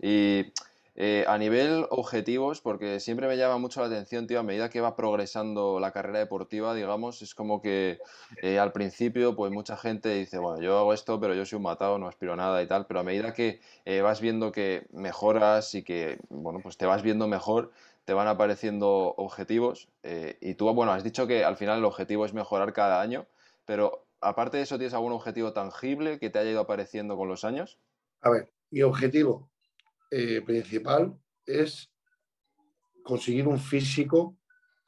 [0.00, 0.52] Y
[0.94, 4.82] eh, a nivel objetivos, porque siempre me llama mucho la atención, tío, a medida que
[4.82, 7.98] va progresando la carrera deportiva, digamos, es como que
[8.42, 11.62] eh, al principio, pues mucha gente dice, bueno, yo hago esto, pero yo soy un
[11.62, 14.86] matado, no aspiro a nada y tal, pero a medida que eh, vas viendo que
[14.92, 17.72] mejoras y que, bueno, pues te vas viendo mejor,
[18.04, 19.88] te van apareciendo objetivos
[20.40, 23.28] y tú, bueno, has dicho que al final el objetivo es mejorar cada año,
[23.64, 27.44] pero aparte de eso, ¿tienes algún objetivo tangible que te haya ido apareciendo con los
[27.44, 27.78] años?
[28.20, 29.51] A ver, mi objetivo
[30.14, 31.90] eh, principal es
[33.02, 34.36] conseguir un físico,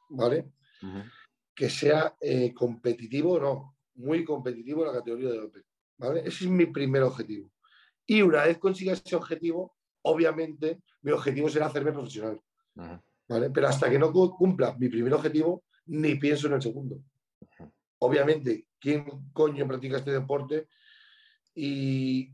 [0.09, 0.51] ¿vale?
[1.55, 5.63] Que sea eh, competitivo, no, muy competitivo en la categoría de Open,
[5.97, 6.19] ¿vale?
[6.19, 7.51] Ese es mi primer objetivo.
[8.05, 12.39] Y una vez consiga ese objetivo, obviamente mi objetivo será hacerme profesional,
[13.27, 13.49] ¿vale?
[13.49, 17.01] Pero hasta que no cumpla mi primer objetivo, ni pienso en el segundo.
[17.97, 20.67] Obviamente, ¿quién coño practica este deporte?
[21.55, 22.31] Y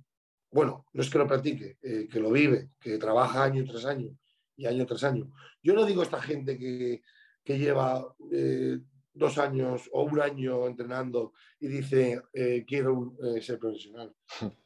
[0.52, 4.18] bueno, no es que lo practique, eh, que lo vive, que trabaja año tras año
[4.56, 5.32] y año tras año.
[5.64, 7.02] Yo no digo esta gente que,
[7.44, 8.80] lleva eh,
[9.14, 14.16] dos años o un año entrenando y dice eh, quiero ser profesional.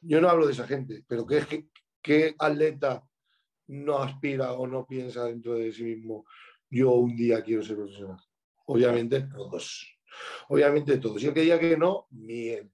[0.00, 1.68] Yo no hablo de esa gente, pero ¿qué,
[2.00, 3.06] qué atleta
[3.66, 6.24] no aspira o no piensa dentro de sí mismo
[6.70, 8.18] yo un día quiero ser profesional?
[8.66, 9.98] Obviamente todos.
[10.48, 11.22] Obviamente todos.
[11.22, 12.72] Y el que diga que no, miente.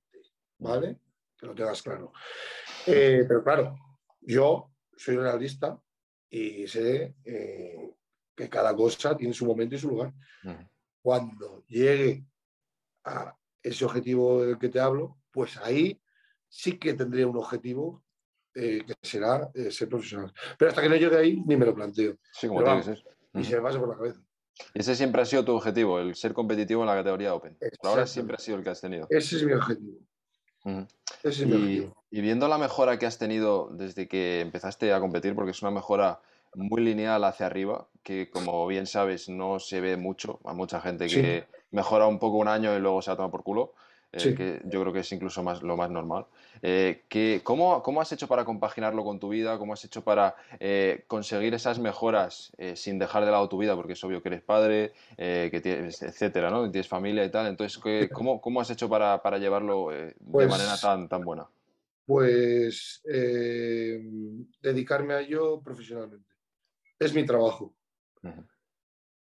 [0.58, 1.00] ¿Vale?
[1.38, 2.12] Que lo tengas claro.
[2.86, 3.76] Eh, pero claro,
[4.20, 5.78] yo soy realista
[6.30, 7.94] y sé eh,
[8.34, 10.12] que cada cosa tiene su momento y su lugar.
[11.02, 12.24] Cuando llegue
[13.04, 16.00] a ese objetivo del que te hablo, pues ahí
[16.48, 18.04] sí que tendría un objetivo
[18.54, 20.32] eh, que será ser profesional.
[20.58, 22.16] Pero hasta que no llegue ahí, ni me lo planteo.
[22.32, 23.04] Sí, como tiene que ser.
[23.34, 24.20] Y se me pasa por la cabeza.
[24.72, 27.58] Ese siempre ha sido tu objetivo, el ser competitivo en la categoría Open.
[27.82, 29.06] ahora siempre ha sido el que has tenido.
[29.10, 29.98] Ese es mi objetivo
[32.10, 35.70] y, viendo la mejora que has tenido desde que empezaste a competir, porque es una
[35.70, 36.20] mejora
[36.54, 41.06] muy lineal hacia arriba, que como bien sabes no se ve mucho, a mucha gente
[41.06, 43.74] que mejora un poco un año y luego se ha tomado por culo.
[44.24, 46.26] Eh, que yo creo que es incluso más, lo más normal.
[46.62, 49.58] Eh, que, ¿cómo, ¿cómo, has hecho para compaginarlo con tu vida?
[49.58, 53.76] ¿Cómo has hecho para eh, conseguir esas mejoras sin dejar de lado tu vida?
[53.76, 56.70] Porque es obvio que eres padre, que tienes, etcétera, ¿no?
[56.70, 57.46] Tienes familia y tal.
[57.46, 57.80] Entonces,
[58.12, 61.46] ¿cómo, ¿cómo, has hecho para, para llevarlo de pues manera tan, tan buena?
[62.06, 63.02] Pues
[64.62, 66.34] dedicarme a ello profesionalmente.
[66.98, 67.74] Es mi trabajo.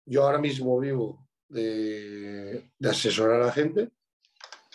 [0.07, 3.91] Yo ahora mismo vivo de, de asesorar a la gente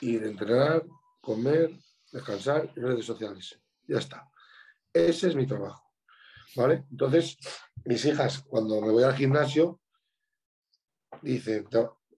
[0.04, 0.84] ir a entrenar,
[1.22, 1.72] comer,
[2.12, 3.60] descansar y redes sociales.
[3.88, 4.30] Ya está.
[4.91, 5.84] Ese es mi trabajo.
[6.56, 6.86] ¿Vale?
[6.91, 7.38] Entonces,
[7.86, 9.80] mis hijas, cuando me voy al gimnasio,
[11.22, 11.68] dicen,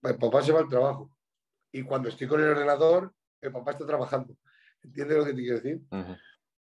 [0.02, 1.16] papá se va al trabajo.
[1.72, 4.36] Y cuando estoy con el ordenador, el papá está trabajando.
[4.84, 5.82] ¿Entiendes lo que te quiero decir?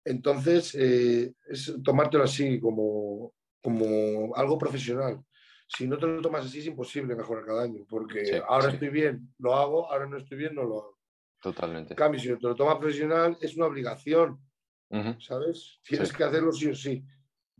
[0.04, 5.22] Entonces, eh, es tomártelo así como, como algo profesional.
[5.66, 9.34] Si no te lo tomas así, es imposible mejorar cada año, porque ahora estoy bien,
[9.38, 10.97] lo hago, ahora no estoy bien, no lo hago.
[11.40, 11.94] Totalmente.
[11.94, 14.40] En cambio, si te lo tomas profesional, es una obligación,
[15.20, 15.80] ¿sabes?
[15.82, 17.04] Tienes que hacerlo sí o sí.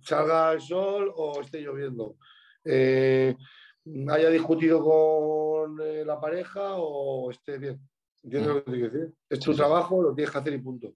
[0.01, 2.17] Salga el sol o esté lloviendo.
[2.65, 3.37] Eh,
[4.11, 7.81] haya discutido con eh, la pareja o esté bien.
[8.23, 9.15] ¿Entiendes lo que te quiero decir?
[9.29, 10.95] Es tu trabajo, lo tienes que hacer y punto.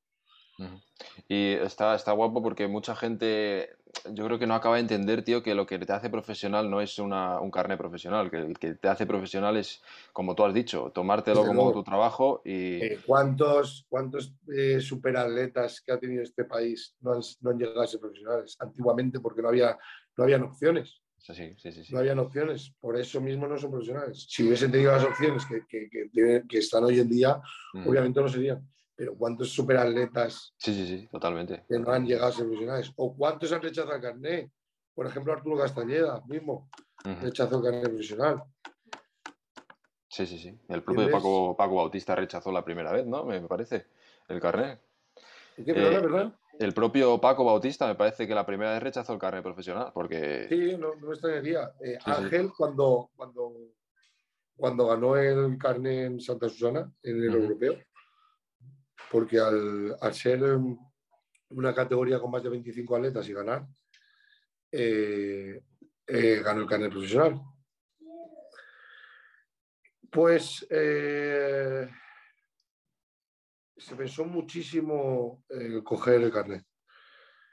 [1.28, 3.74] Y está, está guapo porque mucha gente,
[4.10, 6.80] yo creo que no acaba de entender, tío, que lo que te hace profesional no
[6.80, 9.82] es una, un carnet profesional, que el que te hace profesional es,
[10.12, 12.82] como tú has dicho, tomártelo como tu trabajo y...
[12.82, 18.00] Eh, ¿Cuántos, cuántos eh, superatletas que ha tenido este país no han, llegado a ser
[18.00, 18.56] profesionales?
[18.60, 19.78] Antiguamente porque no, había,
[20.16, 21.00] no habían opciones.
[21.18, 24.26] Sí, sí, sí, no habían opciones, por eso mismo no son profesionales.
[24.28, 27.40] Si hubiesen tenido las opciones que, que, que, están hoy en día,
[27.86, 28.68] obviamente no serían
[29.02, 31.64] pero ¿cuántos superatletas sí, sí, sí, totalmente.
[31.68, 32.92] que no han llegado a ser profesionales?
[32.94, 34.52] ¿O cuántos han rechazado el carnet?
[34.94, 36.70] Por ejemplo, Arturo Castañeda mismo
[37.20, 38.44] rechazó el carnet profesional.
[40.06, 40.56] Sí, sí, sí.
[40.68, 43.24] El propio Paco, Paco Bautista rechazó la primera vez, ¿no?
[43.24, 43.86] Me parece,
[44.28, 44.80] el carnet.
[45.56, 46.26] ¿Qué, perdona, verdad?
[46.52, 49.90] Eh, el propio Paco Bautista me parece que la primera vez rechazó el carnet profesional,
[49.92, 50.46] porque...
[50.48, 51.72] Sí, no, no me extrañaría.
[51.84, 53.52] Eh, Ángel, Cuando, cuando,
[54.54, 57.78] cuando ganó el carnet en Santa Susana, en el europeo,
[59.10, 60.42] porque al, ser
[61.50, 63.66] una categoría con más de 25 atletas y ganar,
[64.70, 65.62] eh,
[66.06, 67.40] eh, ganó el carnet profesional.
[70.10, 71.88] Pues eh,
[73.76, 76.64] se pensó muchísimo eh, coger el carnet.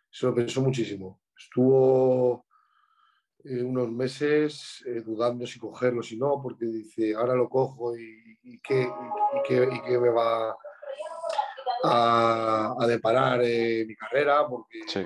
[0.10, 1.22] Se lo pensó muchísimo.
[1.38, 2.46] Estuvo
[3.42, 9.48] unos meses dudando si cogerlo, si no, porque dice, ahora lo cojo y, qué, y,
[9.48, 10.54] qué, me va
[11.84, 15.06] a, a deparar eh, mi carrera, porque, Sí,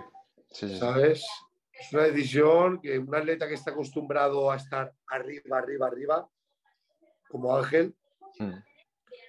[0.52, 0.78] sí.
[0.78, 1.26] ¿sabes?
[1.72, 6.30] Es una decisión que un atleta que está acostumbrado a estar arriba, arriba, arriba,
[7.30, 7.96] como Ángel,
[8.40, 8.54] Mm,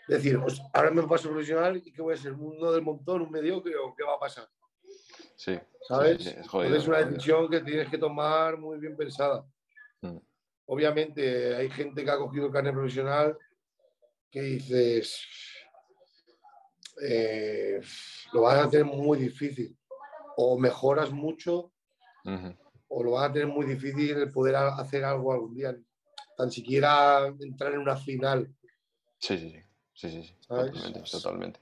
[0.08, 3.30] decir, "Pues, ahora me paso profesional y qué voy a ser, uno del montón, un
[3.30, 4.48] mediocre o qué va a pasar,
[5.36, 6.22] Sí, ¿sabes?
[6.24, 9.44] sí, sí, es jodido, es una decisión que tienes que tomar muy bien pensada.
[10.00, 10.16] Mm.
[10.66, 13.36] Obviamente hay gente que ha cogido el carnet profesional
[14.30, 15.22] que dices,
[17.02, 17.80] eh,
[18.32, 19.76] lo vas a tener muy difícil,
[20.36, 21.72] o mejoras mucho
[22.88, 25.76] o lo vas a tener muy difícil el poder hacer algo algún día,
[26.36, 28.54] tan siquiera entrar en una final.
[29.18, 29.60] Sí, sí, sí.
[29.94, 30.34] Sí, sí, sí.
[30.48, 31.60] Totalmente, totalmente.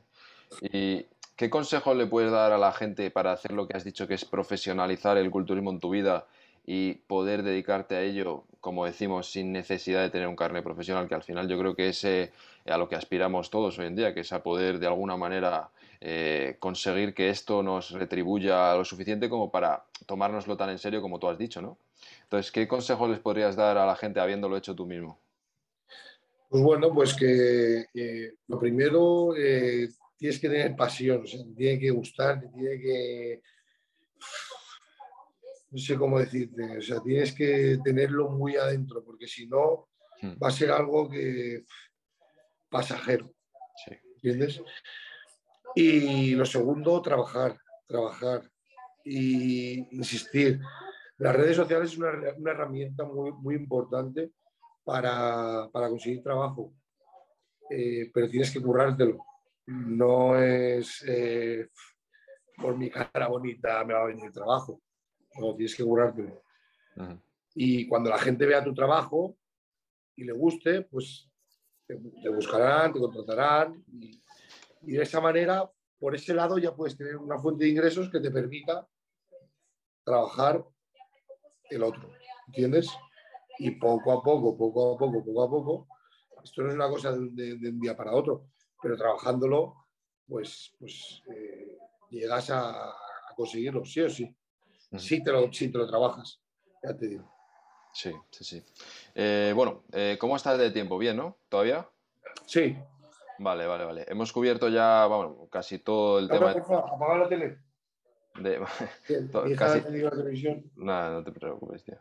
[0.60, 1.06] ¿Y
[1.36, 4.14] qué consejo le puedes dar a la gente para hacer lo que has dicho que
[4.14, 6.26] es profesionalizar el culturismo en tu vida
[6.64, 11.16] y poder dedicarte a ello, como decimos, sin necesidad de tener un carnet profesional, que
[11.16, 12.30] al final yo creo que es eh,
[12.64, 15.68] a lo que aspiramos todos hoy en día, que es a poder de alguna manera
[16.00, 21.18] eh, conseguir que esto nos retribuya lo suficiente como para tomárnoslo tan en serio como
[21.18, 21.76] tú has dicho, ¿no?
[22.22, 25.18] Entonces, ¿qué consejo les podrías dar a la gente habiéndolo hecho tú mismo?
[26.48, 27.86] Pues bueno, pues que
[28.46, 33.42] lo primero eh, tienes que tener pasión, o sea, tiene que gustar, tiene que...
[35.72, 39.88] No sé cómo decirte, o sea, tienes que tenerlo muy adentro, porque si no,
[40.22, 41.64] Hmm, va a ser algo que
[42.70, 43.34] pasajero,
[43.84, 43.92] Sí.
[44.14, 44.62] ¿entiendes?
[45.74, 47.58] Y lo segundo, trabajar,
[47.88, 48.48] trabajar
[49.04, 50.60] y insistir.
[51.18, 54.30] Las redes sociales es una, una herramienta muy, muy importante
[54.84, 56.72] para, para conseguir trabajo,
[57.70, 59.18] Eh, pero tienes que currártelo.
[59.66, 61.68] No es eh,
[62.56, 64.82] por mi cara bonita me va a venir trabajo,
[65.40, 66.42] no, tienes que currártelo.
[66.96, 67.18] Ujú.
[67.54, 69.36] Y cuando la gente vea tu trabajo
[70.16, 71.28] y le guste, pues
[71.86, 73.84] te, te buscarán, te contratarán.
[73.92, 74.22] Y,
[74.82, 78.20] y de esa manera, por ese lado, ya puedes tener una fuente de ingresos que
[78.20, 78.88] te permita
[80.04, 80.64] trabajar
[81.70, 82.10] el otro.
[82.48, 82.88] ¿Entiendes?
[83.58, 85.88] Y poco a poco, poco a poco, poco a poco,
[86.42, 88.48] esto no es una cosa de, de- de un día para otro,
[88.82, 89.86] pero trabajándolo,
[90.26, 91.78] pues, pues eh,
[92.10, 94.34] llegas a, a conseguirlo, sí o sí.
[94.98, 96.40] Sí te, lo, sí te lo trabajas,
[96.82, 97.30] ya te digo.
[97.92, 98.62] Sí, sí, sí.
[99.14, 100.98] Eh, bueno, eh, ¿cómo estás de tiempo?
[100.98, 101.36] ¿Bien, no?
[101.48, 101.86] ¿Todavía?
[102.46, 102.76] Sí.
[103.38, 104.04] Vale, vale, vale.
[104.08, 107.58] Hemos cubierto ya, bueno, casi todo el tema por favor, apaga la tele.
[108.36, 108.60] de...
[109.56, 110.70] Casi- la televisión.
[110.76, 111.98] Nada, no te preocupes, tío.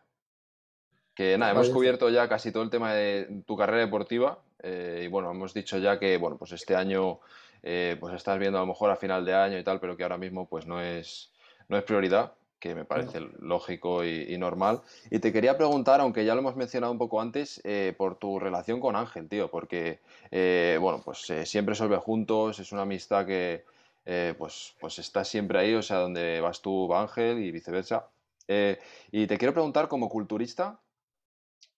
[1.14, 5.08] Que nada, hemos cubierto ya casi todo el tema de tu carrera deportiva eh, y
[5.08, 7.20] bueno, hemos dicho ya que, bueno, pues este año
[7.62, 10.04] eh, pues estás viendo a lo mejor a final de año y tal, pero que
[10.04, 11.30] ahora mismo pues no es,
[11.68, 12.32] no es prioridad,
[12.62, 14.82] que me parece lógico y, y normal.
[15.10, 18.38] Y te quería preguntar, aunque ya lo hemos mencionado un poco antes, eh, por tu
[18.38, 19.98] relación con Ángel, tío, porque,
[20.30, 23.64] eh, bueno, pues eh, siempre juntos, es una amistad que,
[24.04, 28.10] eh, pues, pues está siempre ahí, o sea, donde vas tú va Ángel y viceversa.
[28.46, 28.78] Eh,
[29.10, 30.80] y te quiero preguntar, como culturista,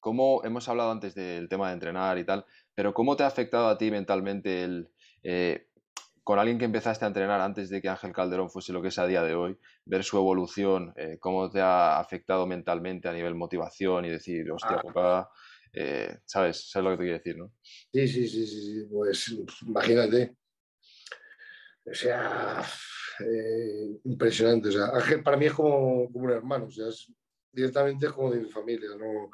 [0.01, 3.68] ¿cómo hemos hablado antes del tema de entrenar y tal, pero cómo te ha afectado
[3.68, 4.91] a ti mentalmente el,
[6.25, 8.99] con alguien que empezaste a entrenar antes de que Ángel Calderón fuese lo que es
[8.99, 13.35] a día de hoy, ver su evolución, eh, cómo te ha afectado mentalmente a nivel
[13.35, 14.83] motivación y decir, hostia, Ah.
[14.83, 15.31] papá,
[15.75, 16.70] eh, ¿sabes?
[16.70, 17.53] ¿Sabes lo que te quiero decir, no?
[17.93, 20.35] Sí, sí, sí, sí, sí, pues imagínate.
[21.87, 22.62] O sea,
[23.20, 24.70] eh, impresionante.
[24.70, 27.12] O sea, Ángel para mí es como, como un hermano, o sea, es,
[27.53, 29.31] directamente es como de mi familia, ¿no?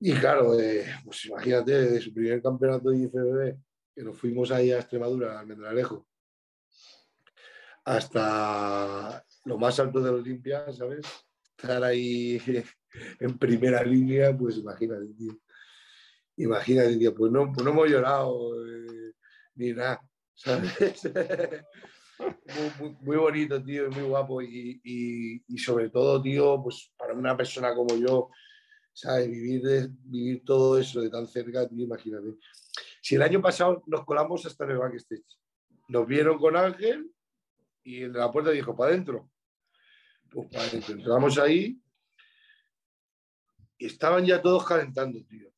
[0.00, 0.56] Y claro,
[1.04, 3.56] pues imagínate, de su primer campeonato de IFBB,
[3.98, 6.06] que nos fuimos ahí a Extremadura, al Almendralejo,
[7.84, 11.04] hasta lo más alto de Olimpia, ¿sabes?
[11.56, 12.40] Estar ahí
[13.20, 15.36] en primera línea, pues imagínate, tío.
[16.36, 19.14] Imagínate, tío, pues no, pues no hemos llorado eh,
[19.56, 20.00] ni nada,
[20.36, 21.02] ¿sabes?
[23.00, 24.40] muy, bonito, tío, muy guapo.
[24.40, 28.30] Y, y- y sobre todo, tío, pues para una persona como yo,
[28.92, 29.28] ¿sabes?
[29.28, 32.36] Vivir, de- vivir todo eso de tan cerca, tío, imagínate.
[33.00, 35.24] Si el año pasado nos colamos hasta en el backstage,
[35.88, 37.10] nos vieron con Ángel
[37.82, 39.30] y de la puerta dijo, para adentro.
[40.30, 40.94] Pues para adentro.
[40.94, 41.80] Entramos ahí
[43.78, 45.48] y estaban ya todos calentando, tío.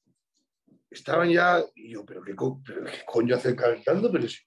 [0.90, 2.34] Estaban ya, y yo, pero qué,
[2.66, 4.38] pero coño hacen calentando, pero si,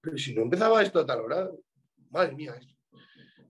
[0.00, 1.50] pero si no empezaba esto a tal hora,
[2.10, 2.54] madre mía.
[2.58, 2.74] esto.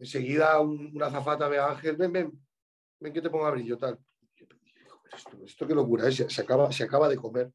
[0.01, 2.33] Enseguida un- una zafata ve a Ángel, ven, ven,
[3.01, 3.99] ven que te ponga brillo, tal.
[4.37, 4.57] Pero,
[5.45, 7.53] esto, qué locura se acaba, se acaba de comer.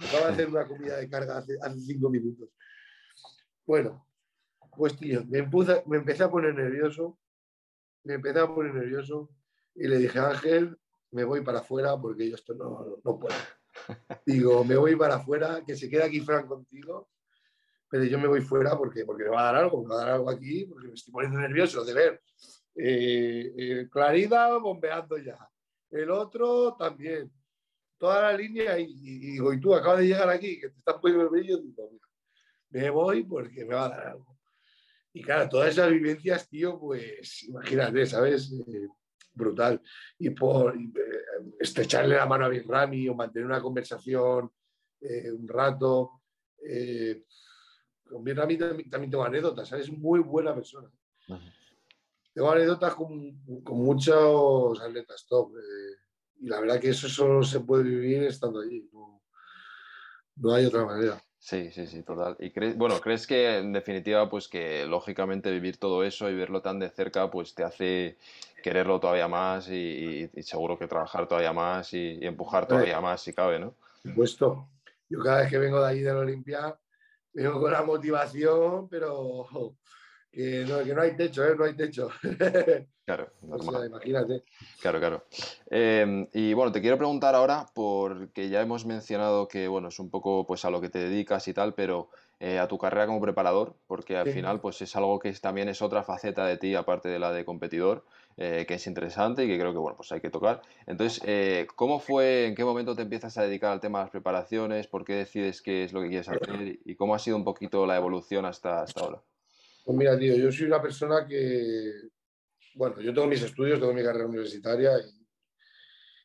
[0.00, 2.48] Acaba de hacer una comida de carga hace, cinco minutos.
[3.66, 4.06] Bueno,
[4.76, 5.48] pues tío, me,
[5.86, 7.18] me empecé a poner nervioso,
[8.04, 9.30] me empecé a poner nervioso
[9.74, 10.76] y le dije, Ángel,
[11.10, 13.36] me voy para afuera porque yo esto no, no puedo.
[14.26, 17.08] Digo, me voy para afuera, que se quede aquí Fran contigo,
[17.88, 20.04] pero yo me voy fuera porque, porque me va a dar algo, me va a
[20.04, 22.22] dar algo aquí, porque me estoy poniendo nervioso de ver.
[22.74, 25.38] Eh, eh, Clarida bombeando ya,
[25.90, 27.30] el otro también,
[28.00, 31.30] toda la línea y, digo, y tú acabas de llegar aquí, que te estás poniendo
[31.30, 32.00] nervioso, digo,
[32.70, 34.38] me voy porque me va a dar algo.
[35.12, 38.52] Y claro, todas esas vivencias, tío, pues imagínate, ¿sabes?
[38.52, 38.88] Eh,
[39.34, 39.82] brutal.
[40.18, 40.90] Y por eh,
[41.58, 44.50] estrecharle la mano a Rami o mantener una conversación
[45.00, 46.22] eh, un rato.
[48.04, 50.90] Con Rami también, tengo anécdotas, es muy buena persona.
[52.32, 55.52] Tengo anécdotas con, con, muchos atletas top.
[56.40, 58.88] Y la verdad que eso solo se puede vivir estando allí.
[58.92, 59.22] No,
[60.36, 61.22] no hay otra manera.
[61.38, 62.36] Sí, sí, sí, total.
[62.38, 66.60] Y crees, bueno, ¿crees que en definitiva, pues que lógicamente vivir todo eso y verlo
[66.62, 68.18] tan de cerca, pues te hace
[68.62, 73.58] quererlo todavía más y, seguro que trabajar todavía más y, empujar todavía más si cabe,
[73.58, 73.72] ¿no?
[73.72, 74.68] Por supuesto.
[75.08, 76.78] Yo cada vez que vengo de ahí de la Olimpia,
[77.32, 79.46] vengo con la motivación, pero
[80.30, 81.54] que no, que no hay techo, ¿eh?
[81.56, 82.10] No hay techo.
[83.10, 83.86] Claro, normal.
[83.86, 84.44] imagínate.
[84.80, 85.24] Claro, claro.
[85.68, 90.10] Em, y bueno, te quiero preguntar ahora, porque ya hemos mencionado que, bueno, es un
[90.10, 93.20] poco pues a lo que te dedicas y tal, pero eh, a tu carrera como
[93.20, 97.08] preparador, porque al final pues es algo que también es otra faceta de ti, aparte
[97.08, 98.04] de la de competidor,
[98.36, 100.62] eh, que es interesante y que creo que, bueno, pues hay que tocar.
[100.86, 104.12] Entonces, eh, ¿cómo fue, en qué momento te empiezas a dedicar al tema de las
[104.12, 104.86] preparaciones?
[104.86, 106.78] ¿Por qué decides qué es lo que quieres hacer?
[106.84, 109.20] ¿Y cómo ha sido un poquito la evolución hasta, hasta ahora?
[109.84, 112.10] Pues mira, tío, yo soy una persona que,
[112.74, 114.92] bueno, yo tengo mis estudios, tengo mi carrera universitaria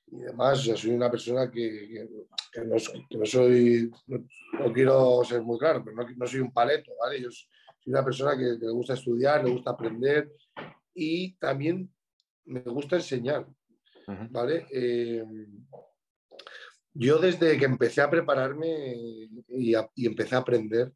[0.07, 2.07] y, demás, o soy una persona que,
[2.65, 7.21] no, soy, no, quiero ser muy claro, pero no, soy un paleto, ¿vale?
[7.21, 7.47] Yo soy
[7.87, 10.31] una persona que, le gusta estudiar, le gusta aprender
[10.93, 11.91] y también
[12.45, 13.47] me gusta enseñar,
[14.29, 14.65] ¿vale?
[14.71, 15.23] Eh,
[16.93, 18.95] yo desde que empecé a prepararme
[19.49, 20.93] y, y empecé a aprender,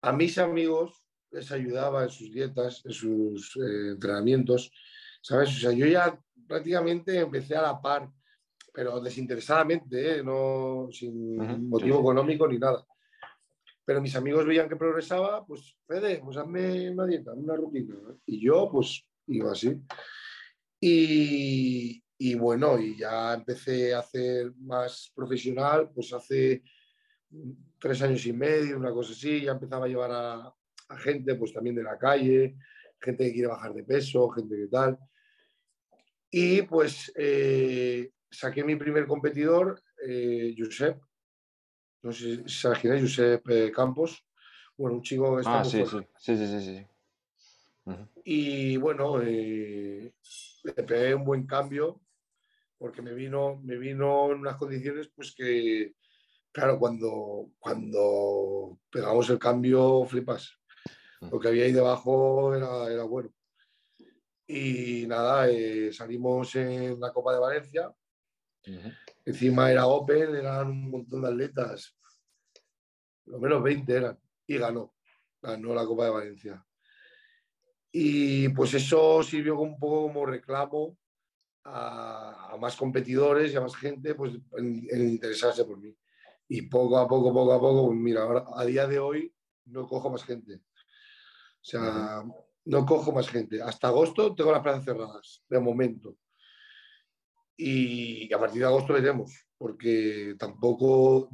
[0.00, 0.99] a mis amigos
[1.30, 4.72] les ayudaba en sus dietas, en sus eh, entrenamientos,
[5.22, 5.50] ¿sabes?
[5.50, 8.08] O sea, yo ya prácticamente empecé a la par,
[8.72, 10.22] pero desinteresadamente, ¿eh?
[10.22, 12.84] no sin motivo económico ni nada.
[13.84, 17.96] Pero mis amigos veían que progresaba, pues, Fede, pues hazme una dieta, una rutina.
[18.26, 19.80] Y yo, pues, iba así.
[20.80, 26.62] Y, y bueno, y ya empecé a hacer más profesional, pues hace
[27.78, 30.54] tres años y medio, una cosa así, ya empezaba a llevar a,
[30.90, 32.56] a gente pues también de la calle,
[33.00, 34.98] gente que quiere bajar de peso, gente que tal.
[36.30, 41.00] Y pues eh, saqué mi primer competidor, eh, Josep,
[42.02, 44.24] no sé si sabes quién es, Josep eh, Campos.
[44.76, 50.12] Bueno, un chico que está ah, sí, sí, sí, sí, sí, Y bueno, le
[50.86, 52.00] pegué un buen cambio
[52.78, 55.94] porque me vino, me vino en unas condiciones pues que,
[56.50, 60.59] claro, cuando, cuando pegamos el cambio flipas
[61.20, 63.32] lo que había ahí debajo era, era bueno.
[64.46, 67.94] Y nada, eh, salimos en la Copa de Valencia.
[69.24, 71.96] Encima era Open, eran un montón de atletas.
[73.26, 74.18] Lo menos 20 eran.
[74.46, 74.94] Y ganó.
[75.40, 76.66] Ganó la Copa de Valencia.
[77.92, 80.96] Y pues eso sirvió un poco como reclamo
[81.64, 85.94] a, más competidores y a más gente pues, en, en, interesarse por mí.
[86.48, 89.32] Y poco a poco, poco a poco, mira, ahora a día de hoy
[89.66, 90.60] no cojo más gente.
[91.62, 92.22] O sea,
[92.64, 93.60] no cojo más gente.
[93.62, 96.16] Hasta agosto tengo las plazas cerradas, de momento.
[97.56, 101.28] Y a partir de agosto veremos, porque tampoco,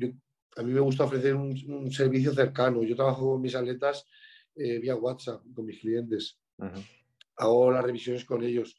[0.56, 2.82] a mí me gusta ofrecer un, servicio cercano.
[2.82, 4.04] Yo trabajo con mis atletas
[4.56, 6.40] eh, vía WhatsApp, con mis clientes.
[7.36, 8.76] Hago las revisiones con ellos,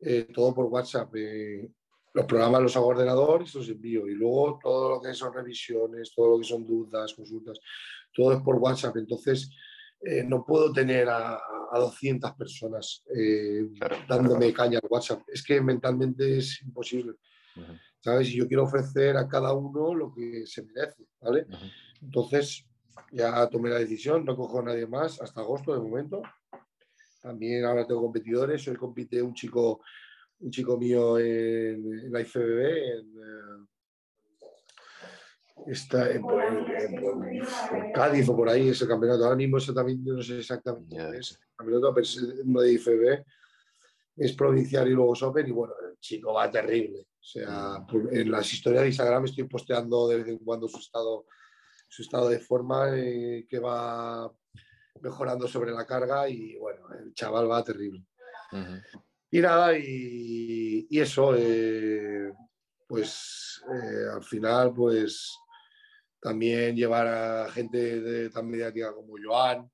[0.00, 1.12] eh, todo por WhatsApp.
[1.16, 1.68] Eh,
[2.12, 4.06] los programas los hago ordenador y los envío.
[4.06, 7.58] Y luego todo lo que son revisiones, todo lo que son dudas, consultas,
[8.12, 8.96] todo es por WhatsApp.
[8.98, 9.50] Entonces,
[10.04, 11.40] eh, no puedo tener a,
[11.72, 13.68] 200 personas eh,
[14.08, 15.22] dándome caña al WhatsApp.
[15.26, 17.14] Es que mentalmente es imposible.
[17.98, 18.28] ¿Sabes?
[18.28, 21.46] Y yo quiero ofrecer a cada uno lo que se merece, ¿vale?
[22.00, 22.64] Entonces,
[23.10, 26.22] ya tomé la decisión, no cojo a nadie más hasta agosto de momento.
[27.20, 28.68] También ahora tengo competidores.
[28.68, 29.80] Hoy compite un chico,
[30.40, 33.68] un chico mío en, la IFBB, en,
[35.66, 36.22] está en,
[37.94, 39.24] Cádiz o por ahí ese campeonato.
[39.24, 41.38] Ahora mismo exactamente, no sé exactamente es.
[41.56, 43.24] campeonato de IFB
[44.16, 45.46] es provincial y luego es Open.
[45.46, 47.00] Y bueno, chico va terrible.
[47.00, 51.26] O sea, en las historias de Instagram estoy posteando de vez en cuando su estado,
[51.88, 54.30] su estado de forma eh, que va
[55.00, 58.04] mejorando sobre la carga y bueno, el chaval va terrible.
[59.30, 62.32] Y nada, y, eso, eh,
[62.86, 65.36] pues eh, al final, pues
[66.24, 69.70] también llevar a gente de, tan mediática como Joan,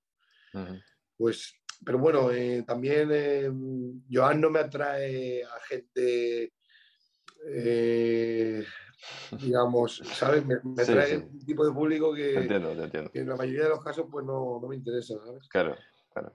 [1.17, 6.53] pues, pero bueno, eh, también Joan no me atrae a gente,
[9.41, 10.45] digamos, ¿sabes?
[10.45, 14.59] Me, atrae un tipo de público que, en la mayoría de los casos pues no,
[14.61, 15.49] no me interesa, ¿sabes?
[15.49, 15.77] Claro,
[16.13, 16.35] claro.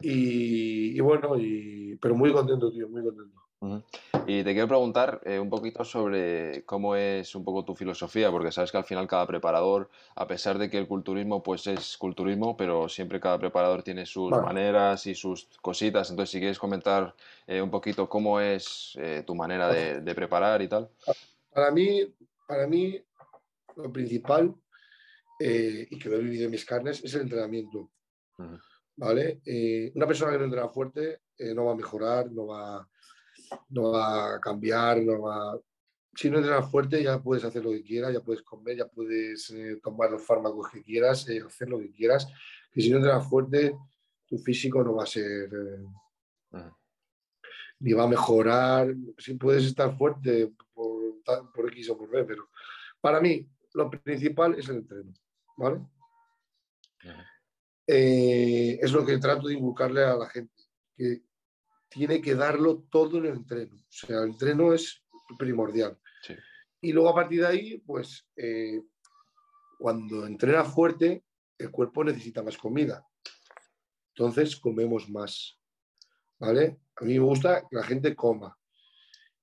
[0.00, 3.88] Y, bueno, y, pero muy contento, tío, muy contento.
[4.30, 8.52] Y te quiero preguntar eh, un poquito sobre cómo es un poco tu filosofía, porque
[8.52, 12.54] sabes que al final cada preparador, a pesar de que el culturismo pues es culturismo,
[12.54, 16.10] pero siempre cada preparador tiene sus maneras y sus cositas.
[16.10, 17.14] Entonces, si quieres comentar
[17.46, 20.90] eh, un poquito cómo es eh, tu manera de, preparar y tal.
[21.50, 22.14] Para mí,
[22.46, 23.02] para mí
[23.76, 24.54] lo principal,
[25.40, 27.88] y que lo he vivido en mis carnes, es el entrenamiento.
[28.94, 29.40] ¿vale?
[29.94, 31.22] Una persona que no entrena fuerte
[31.54, 32.86] no va a mejorar, no va,
[33.70, 35.58] no va a cambiar, no va...
[36.14, 39.50] Si no entrenas fuerte ya puedes hacer lo que quieras, ya puedes comer, ya puedes
[39.50, 42.26] eh, tomar los fármacos que quieras, hacer lo que quieras.
[42.72, 43.76] Que si no entrenas fuerte,
[44.26, 45.50] tu físico no va a ser...
[47.80, 48.92] Ni va a mejorar.
[49.18, 51.22] Si puedes estar fuerte por,
[51.54, 52.48] por X o por B, pero
[53.00, 55.12] para mí lo principal es el entreno,
[55.56, 55.80] ¿vale?
[57.86, 60.62] Eh, es lo que trato de inculcarle a la gente,
[60.94, 61.22] que
[61.88, 63.76] tiene que darlo todo en el entreno.
[63.76, 65.02] O sea, el entreno es
[65.38, 65.98] primordial.
[66.80, 68.80] Y luego a partir de ahí, pues eh,
[69.78, 71.24] cuando entrena fuerte,
[71.58, 73.04] el cuerpo necesita más comida.
[74.14, 75.58] Entonces comemos más.
[76.38, 76.78] ¿Vale?
[76.96, 78.56] A mí me gusta que la gente coma.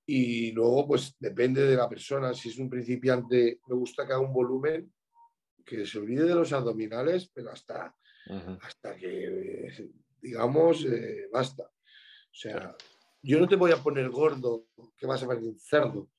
[0.06, 2.32] Y luego, pues depende de la persona.
[2.32, 4.92] Si es un principiante, me gusta que haga un volumen
[5.64, 7.94] que se olvide de los abdominales, pero hasta
[8.60, 9.90] hasta que,
[10.20, 11.70] digamos, eh, basta.
[12.36, 12.76] O sea,
[13.22, 14.66] yo no te voy a poner gordo,
[14.98, 16.10] que vas a ver un cerdo,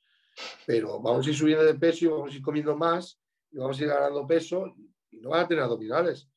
[0.66, 3.20] pero vamos a ir subiendo de peso y vamos a ir comiendo más
[3.52, 4.76] y vamos a ir ganando peso
[5.12, 6.28] y no vas a tener abdominales,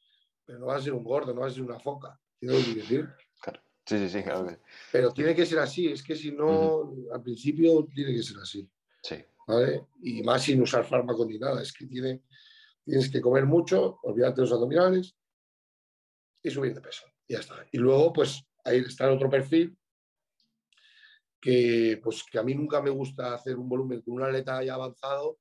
[0.44, 2.20] pero no vas a ser un gordo, no vas a ser una foca.
[2.38, 3.08] ¿Tienes que decir?
[3.86, 4.46] Sí, sí, sí, claro
[4.92, 8.70] Pero tiene que ser así, es que si no, al principio tiene que ser así.
[9.02, 9.16] Sí.
[9.46, 9.86] ¿vale?
[10.02, 12.22] Y más sin usar fármaco ni nada, es que tiene,
[12.84, 15.16] tienes que comer mucho, olvídate los abdominales,
[16.42, 17.06] y subir de peso.
[17.26, 17.66] Ya está.
[17.72, 19.76] Y luego, pues ahí está el otro perfil
[21.40, 24.74] que, pues, que a mí nunca me gusta hacer un volumen con una aleta ya
[24.74, 25.38] avanzado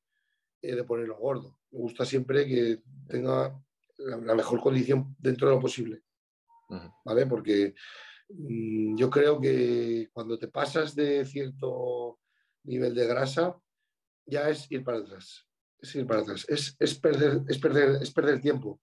[0.62, 1.60] eh, de ponerlo gordo.
[1.72, 3.60] Me gusta siempre que tenga
[3.98, 6.04] la, mejor condición dentro de lo posible.
[7.04, 7.26] ¿Vale?
[7.26, 7.74] Porque
[8.30, 12.20] mm, yo creo que cuando te pasas de cierto
[12.64, 13.58] nivel de grasa,
[14.26, 15.48] ya es ir para atrás.
[15.80, 16.46] Es ir para atrás.
[16.48, 18.80] Es, es perder, es, perder, es perder tiempo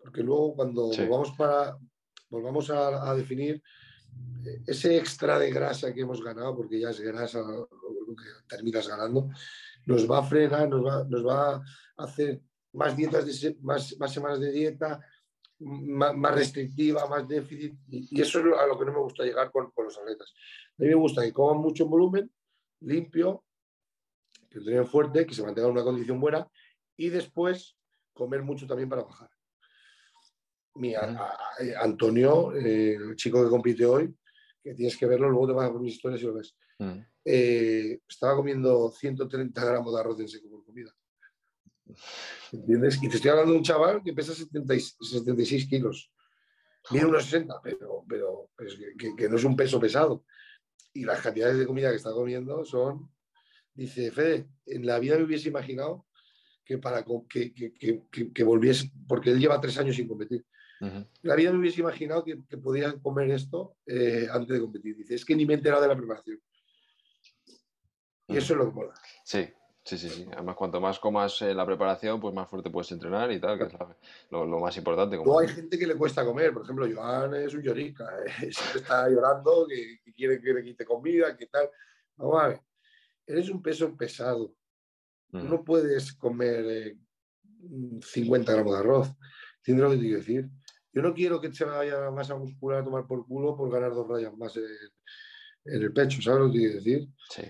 [0.00, 1.78] porque luego cuando volvamos, para,
[2.30, 3.62] volvamos a, definir
[4.46, 7.66] eh, ese extra de grasa que hemos ganado, porque ya es grasa lo
[8.16, 9.28] que terminas ganando,
[9.86, 11.62] nos va a frenar, nos va, a
[12.04, 12.40] hacer
[12.72, 13.26] más dietas,
[13.60, 15.00] más, semanas de dieta,
[15.58, 19.72] más, restrictiva, más déficit, y, eso es a lo que no me gusta llegar con,
[19.76, 20.32] los atletas.
[20.78, 22.30] A mí me gusta que coman mucho volumen,
[22.80, 23.44] limpio,
[24.48, 26.48] que entrenen fuerte, que se mantenga en una condición buena,
[26.96, 27.76] y después
[28.12, 29.30] comer mucho también para bajar
[30.76, 30.94] mi,
[31.80, 34.14] Antonio, eh, el chico que compite hoy,
[34.62, 36.56] que tienes que verlo, luego te vas a ver mis historias y lo ves.
[37.24, 40.94] Eh, estaba comiendo 130 gramos de arroz en seco por comida.
[42.52, 43.02] ¿Entiendes?
[43.02, 46.10] Y te estoy hablando de un chaval que pesa 76 kilos.
[46.90, 48.50] Mide unos 60, pero, pero
[49.16, 50.24] que, no es un peso pesado.
[50.92, 53.10] Y las cantidades de comida que está comiendo son.
[53.72, 56.06] Dice, Fede, en la vida me hubiese imaginado
[56.64, 60.44] que para que, que, volviese, porque él lleva tres años sin competir,
[61.22, 64.96] la vida me hubiese imaginado que, que podía comer esto eh, antes de competir.
[64.96, 66.40] Dice, es que ni me he enterado de la preparación.
[68.28, 68.94] Y eso es lo que mola.
[69.24, 69.48] Sí,
[69.84, 70.28] sí, sí, sí.
[70.32, 73.72] Además, cuanto más comas la preparación, pues más fuerte puedes entrenar y tal, que es
[74.30, 75.18] lo, más importante.
[75.18, 75.38] Como...
[75.38, 76.52] hay gente que le cuesta comer.
[76.52, 78.08] Por ejemplo, Joan es un llorica.
[78.42, 81.68] Eh, siempre está llorando, que, quiere que le quite comida, que tal.
[82.16, 82.60] Vamos a ver.
[83.26, 84.54] Eres un peso pesado.
[85.32, 86.96] No puedes comer
[88.02, 89.16] 50 eh, gramos de arroz.
[89.58, 90.48] ¿Entiendes lo que te quiero decir?
[90.92, 93.94] Yo no quiero que se vaya la masa muscular a tomar por culo por ganar
[93.94, 94.64] dos rayas más en,
[95.64, 97.08] el pecho, ¿sabes lo que quiero decir?
[97.28, 97.42] Sí.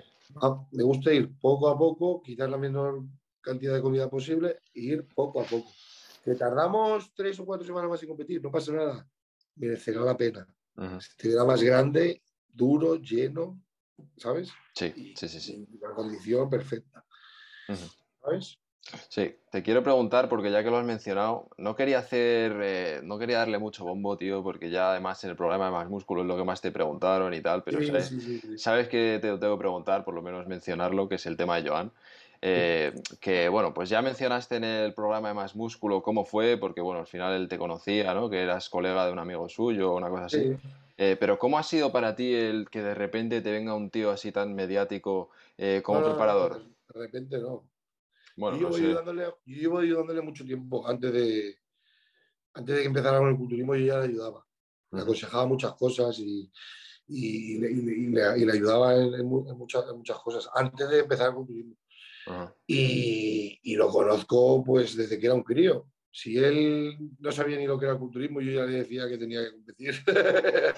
[0.43, 3.03] Ah, me gusta ir poco a poco, quitar la menor
[3.41, 5.71] cantidad de comida posible e ir poco a poco.
[6.25, 9.09] Que tardamos tres o cuatro semanas más en competir, no pasa nada.
[9.57, 10.47] Merecerá la pena.
[11.01, 13.63] Se te verá más grande, duro, lleno,
[14.17, 14.51] ¿sabes?
[14.75, 15.69] Sí, sí, sí, sí.
[15.81, 17.05] la condición perfecta.
[18.23, 18.59] ¿Sabes?
[19.09, 23.19] Sí, te quiero preguntar, porque ya que lo has mencionado, no quería hacer, eh, no
[23.19, 26.29] quería darle mucho bombo, tío, porque ya además en el programa de Más Músculo es
[26.29, 27.79] lo que más te preguntaron y tal, pero
[28.57, 31.61] sabes, que te lo tengo que preguntar, por lo menos mencionarlo, que es el tema
[31.61, 31.93] de Joan.
[32.43, 36.81] Eh, que bueno, pues ya mencionaste en el programa de Más Músculo cómo fue, porque
[36.81, 38.31] bueno, al final él te conocía, ¿no?
[38.31, 40.57] Que eras colega de un amigo suyo o una cosa así.
[40.97, 44.11] Eh, pero ¿cómo ha sido para ti el que de repente te venga un tío
[44.11, 45.31] así tan mediático
[45.83, 46.63] como preparador?
[46.93, 47.70] de repente no
[48.37, 48.71] yo,
[49.45, 50.87] llevo ayudándole, mucho tiempo.
[50.87, 51.57] Antes de,
[52.55, 54.47] antes de que empezara con el culturismo, yo ya le ayudaba.
[54.93, 56.51] Le aconsejaba muchas cosas y,
[57.07, 61.77] y, le, ayudaba en, muchas, muchas, cosas antes de empezar el culturismo.
[62.67, 67.67] y, y, lo conozco pues desde que era un crío si él no sabía ni
[67.67, 69.95] lo que era culturismo, yo ya le decía que tenía que competir.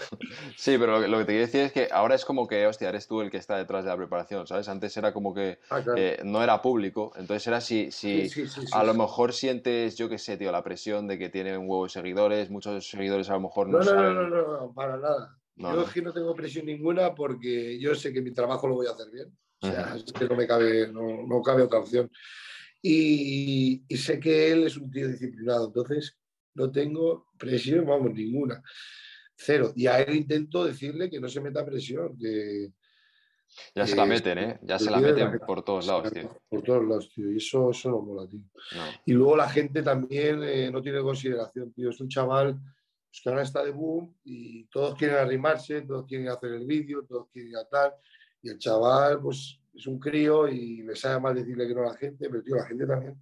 [0.56, 3.06] Sí, pero lo, que te quiero decir es que ahora es como que, hostia, eres
[3.06, 4.68] tú el que está detrás de la preparación, ¿sabes?
[4.68, 8.30] Antes era como que ah, eh, no era público, entonces era si, si
[8.72, 11.84] a lo mejor sientes, yo qué sé, tío, la presión de que tiene un huevo
[11.84, 14.14] de seguidores, muchos seguidores a lo mejor no, no saben...
[14.14, 15.36] No, no, no, para nada.
[15.56, 18.86] yo es que no tengo presión ninguna porque yo sé que mi trabajo lo voy
[18.86, 19.36] a hacer bien.
[19.62, 22.10] O sea, es que no me cabe, no, no cabe otra opción.
[22.82, 26.18] Y, sé que él es un tío disciplinado, entonces
[26.54, 28.60] no tengo presión, vamos, ninguna.
[29.36, 29.72] Cero.
[29.76, 32.72] Y a él intento decirle que no se meta presión, que...
[33.74, 34.58] Ya se la meten, ¿eh?
[34.62, 36.40] Ya se la meten por todos lados, tío.
[36.48, 37.30] Por todos lados, tío.
[37.30, 38.40] Y eso, eso no mola, tío.
[39.04, 41.90] Y luego la gente también eh, no tiene consideración, tío.
[41.90, 46.28] Es un chaval pues, que ahora está de boom y todos quieren arrimarse, todos quieren
[46.28, 47.92] hacer el vídeo, todos quieren a tal.
[48.40, 51.92] Y el chaval, pues es un crío y me sabe mal decirle que no a
[51.92, 53.20] la gente, pero tío, la gente también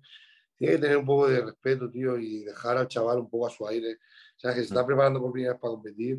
[0.56, 3.50] tiene que tener un poco de respeto, tío, y dejar al chaval un poco a
[3.50, 3.94] su aire.
[3.94, 6.18] O sea, que se está preparando por primera vez para competir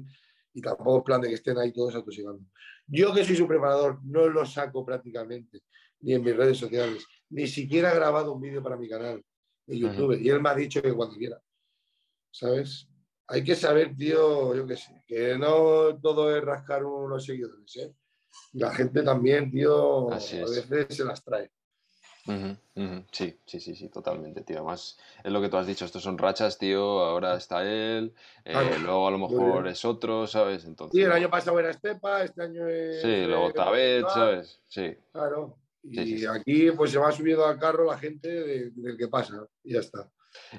[0.53, 2.43] y tampoco es plan de que estén ahí todos atosigando.
[2.87, 5.61] Yo que soy su preparador, no lo saco prácticamente,
[5.99, 9.23] ni en mis redes sociales, ni siquiera he grabado un vídeo para mi canal
[9.67, 10.19] en YouTube.
[10.19, 11.39] Y él me ha dicho que cuando quiera.
[12.31, 12.87] ¿Sabes?
[13.27, 17.93] Hay que saber, tío, yo qué sé, que no todo es rascar unos seguidores, ¿eh?
[18.53, 21.51] La gente también, tío, a veces se las trae.
[23.11, 24.57] Sí, sí, sí, sí, totalmente, tío.
[24.57, 26.99] Además, es lo que tú has dicho, estos son rachas, tío.
[26.99, 28.13] Ahora está él,
[28.45, 30.65] eh, luego a lo mejor es otro, ¿sabes?
[30.65, 33.01] Entonces, sí, el año pasado era Estepa, este año es.
[33.01, 34.61] Sí, luego eh, Tabet, ¿sabes?
[34.67, 34.95] Sí.
[35.11, 35.57] Claro.
[35.83, 39.79] Y aquí, pues se va subiendo al carro la gente del que pasa, y ya
[39.79, 40.07] está.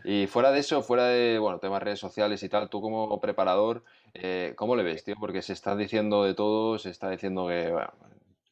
[0.04, 3.84] Y fuera de eso, fuera de, bueno, temas redes sociales y tal, tú como preparador,
[4.14, 5.16] eh, ¿cómo le ves, tío?
[5.18, 7.92] Porque se está diciendo de todo, se está diciendo que, bueno,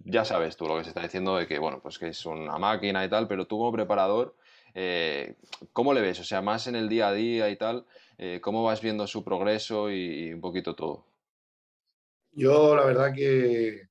[0.05, 2.59] ya sabes tú lo que se está diciendo de que, bueno, pues que es una
[2.59, 4.35] máquina y tal, pero tú como preparador,
[4.75, 5.37] eh,
[5.73, 6.21] ¿cómo le ves?
[6.21, 7.87] O sea, más en el día a día y tal,
[8.17, 11.07] eh, ¿cómo vas viendo su progreso y, un poquito todo?
[12.33, 13.89] Yo, la verdad que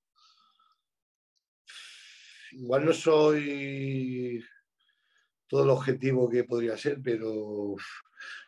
[2.54, 4.44] igual no soy
[5.48, 7.76] todo el objetivo que podría ser, pero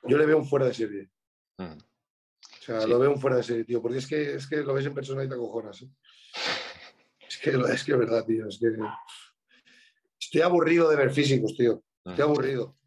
[0.03, 1.09] yo le veo un fuera de serie.
[1.57, 1.90] Mm.
[2.62, 4.76] O sea, lo veo un fuera de serie, tío, porque es que, es que lo
[4.76, 5.82] ves en persona y te acojonas.
[5.82, 5.89] ¿eh?
[7.28, 8.47] Es, que, es que es verdad, tío.
[8.47, 8.68] Es que
[10.20, 11.82] estoy aburrido de ver físicos, tío.
[12.05, 12.30] Estoy mm.
[12.30, 12.78] aburrido.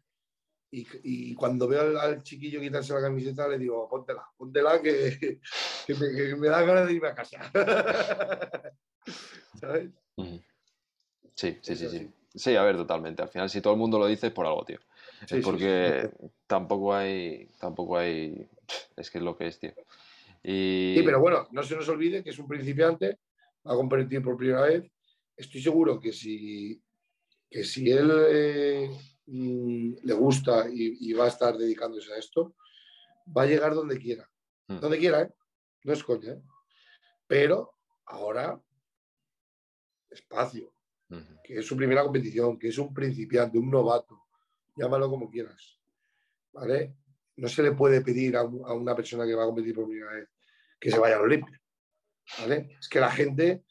[0.71, 5.39] Y, y, cuando veo al, chiquillo quitarse la camiseta, le digo, póntela, póntela que,
[5.85, 7.51] que, me, me, da ganas de irme a casa.
[9.59, 9.89] ¿Sabes?
[11.35, 12.11] Sí, sí, sí, sí.
[12.33, 13.21] Sí, a ver, totalmente.
[13.21, 14.79] Al final, si todo el mundo lo dice, es por algo, tío.
[15.29, 16.09] Es porque
[16.47, 17.47] tampoco hay.
[17.59, 18.49] Tampoco hay.
[18.97, 19.73] Es que es lo que es, tío.
[20.41, 20.95] Y...
[20.97, 23.19] Sí, pero bueno, no se nos olvide que es un principiante,
[23.67, 24.91] va a competir por primera vez.
[25.37, 26.81] Estoy seguro que si,
[27.49, 28.89] que si él eh,
[29.27, 32.55] mm, le gusta y, va a estar dedicándose a esto,
[33.35, 34.27] va a llegar donde quiera.
[34.67, 34.79] Hmm.
[34.79, 35.33] Donde quiera, ¿eh?
[35.83, 36.41] No es coña, ¿eh?
[37.27, 37.73] Pero
[38.05, 38.59] ahora,
[40.09, 40.75] espacio
[41.43, 44.24] que es su primera competición, que es un principiante, un novato,
[44.75, 45.79] llámalo como quieras,
[46.53, 46.95] ¿vale?
[47.37, 50.29] No se le puede pedir a, una persona que va a competir por primera vez
[50.79, 51.59] que se vaya al Olimpia,
[52.39, 52.77] ¿vale?
[52.79, 53.63] Es que la gente,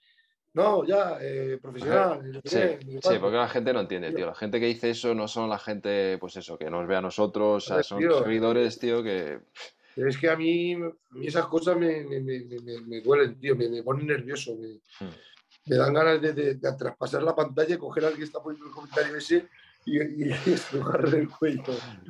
[0.55, 2.41] no, ya, eh, profesional.
[2.45, 2.59] Sí,
[3.03, 4.27] sí, porque la gente no entiende, tío.
[4.27, 7.03] La gente que dice eso no son la gente, pues eso, que nos ve a
[7.03, 9.41] nosotros, son seguidores, tío, que...
[9.97, 10.77] es que a mí,
[11.23, 14.57] esas cosas me, me, duelen, tío, me, ponen nervioso.
[14.99, 15.09] Hmm
[15.67, 19.49] me dan ganas de, traspasar la pantalla, coger al que está poniendo el comentario ese
[20.27, 21.63] y, y, el cuello.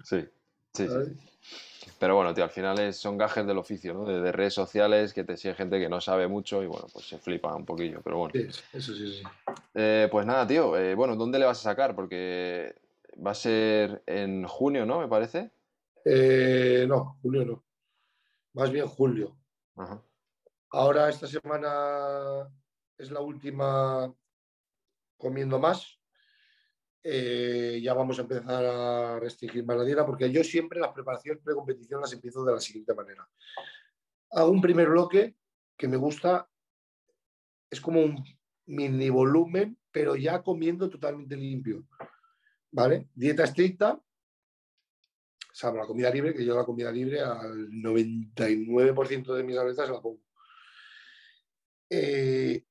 [0.05, 0.25] Sí,
[0.73, 1.91] sí, sí.
[1.99, 4.05] Pero bueno, tío, al final son gajes del oficio, ¿no?
[4.05, 7.19] De, redes sociales que te sigue gente que no sabe mucho y bueno, pues se
[7.19, 8.33] flipa un poquillo, pero bueno.
[8.35, 9.23] Sí, eso sí, sí.
[9.75, 11.95] Eh, pues nada, tío, eh, bueno, ¿dónde le vas a sacar?
[11.95, 12.75] Porque
[13.25, 15.01] va a ser en junio, ¿no?
[15.01, 15.51] Me parece.
[16.05, 17.65] Eh, no, junio no.
[18.55, 19.37] Más bien julio.
[20.71, 22.49] Ahora esta semana
[22.99, 24.13] es la última
[25.17, 25.99] comiendo más.
[27.07, 31.43] Eh, ya vamos a empezar a restringir más la dieta, porque yo siempre las preparaciones
[31.45, 33.29] pre-competición las empiezo de la siguiente manera.
[34.31, 35.37] Hago un primer bloque
[35.77, 36.49] que me gusta,
[37.71, 38.25] es como un
[38.67, 41.85] mini volumen, pero ya comiendo totalmente limpio.
[42.71, 43.09] ¿Vale?
[43.15, 44.01] Dieta estricta,
[45.53, 50.01] salvo la comida libre, que yo la comida libre al 99% de mis atletas la
[50.01, 50.23] pongo.
[51.91, 52.65] Eh,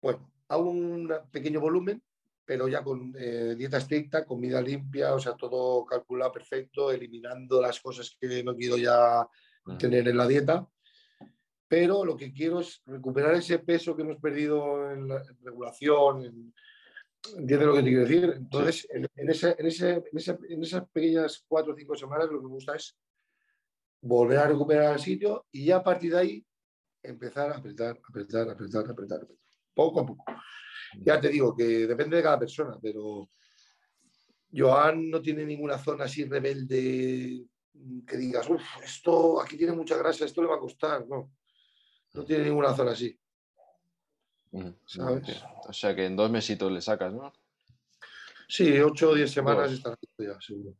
[0.00, 2.02] bueno, hago un pequeño volumen,
[2.48, 7.78] pero ya con eh, dieta estricta, comida limpia, o sea, todo calculado perfecto, eliminando las
[7.78, 9.28] cosas que no quiero ya
[9.78, 10.66] tener en la dieta.
[11.68, 16.54] Pero lo que quiero es recuperar ese peso que hemos perdido en la regulación, en,
[17.36, 18.34] ¿Entiendes lo que te quiero decir?
[18.34, 19.28] Entonces, en, en,
[20.62, 22.96] esas pequeñas cuatro o cinco semanas lo que me gusta es
[24.00, 26.46] volver a recuperar el sitio y ya a partir de ahí
[27.02, 29.28] empezar a apretar, apretar, apretar, apretar, apretar,
[29.74, 30.24] poco a poco.
[30.96, 33.28] Ya te digo que depende de cada persona, pero
[34.52, 37.44] Joan no tiene ninguna zona así rebelde
[38.06, 41.06] que digas, uff, esto aquí tiene mucha grasa, esto le va a costar.
[41.06, 41.30] No,
[42.14, 43.18] no tiene ninguna zona así.
[44.52, 47.32] O sea que en dos mesitos le sacas, ¿no?
[48.48, 50.74] Sí, ocho o diez semanas está ya, seguro.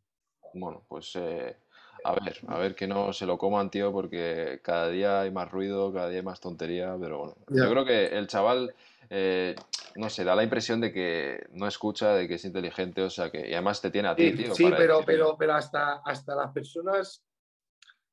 [0.55, 1.59] Bueno, pues eh,
[2.03, 5.51] a ver, a ver que no se lo coman, tío, porque cada día hay más
[5.51, 7.37] ruido, cada día hay más tontería, pero bueno.
[7.51, 8.75] Yo creo que el chaval,
[9.11, 9.55] eh,
[9.99, 13.31] no sé, da la impresión de que no escucha, de que es inteligente, o sea
[13.31, 14.55] que, y además te tiene a ti, tío.
[14.55, 17.25] Sí, pero, pero, pero hasta, hasta las personas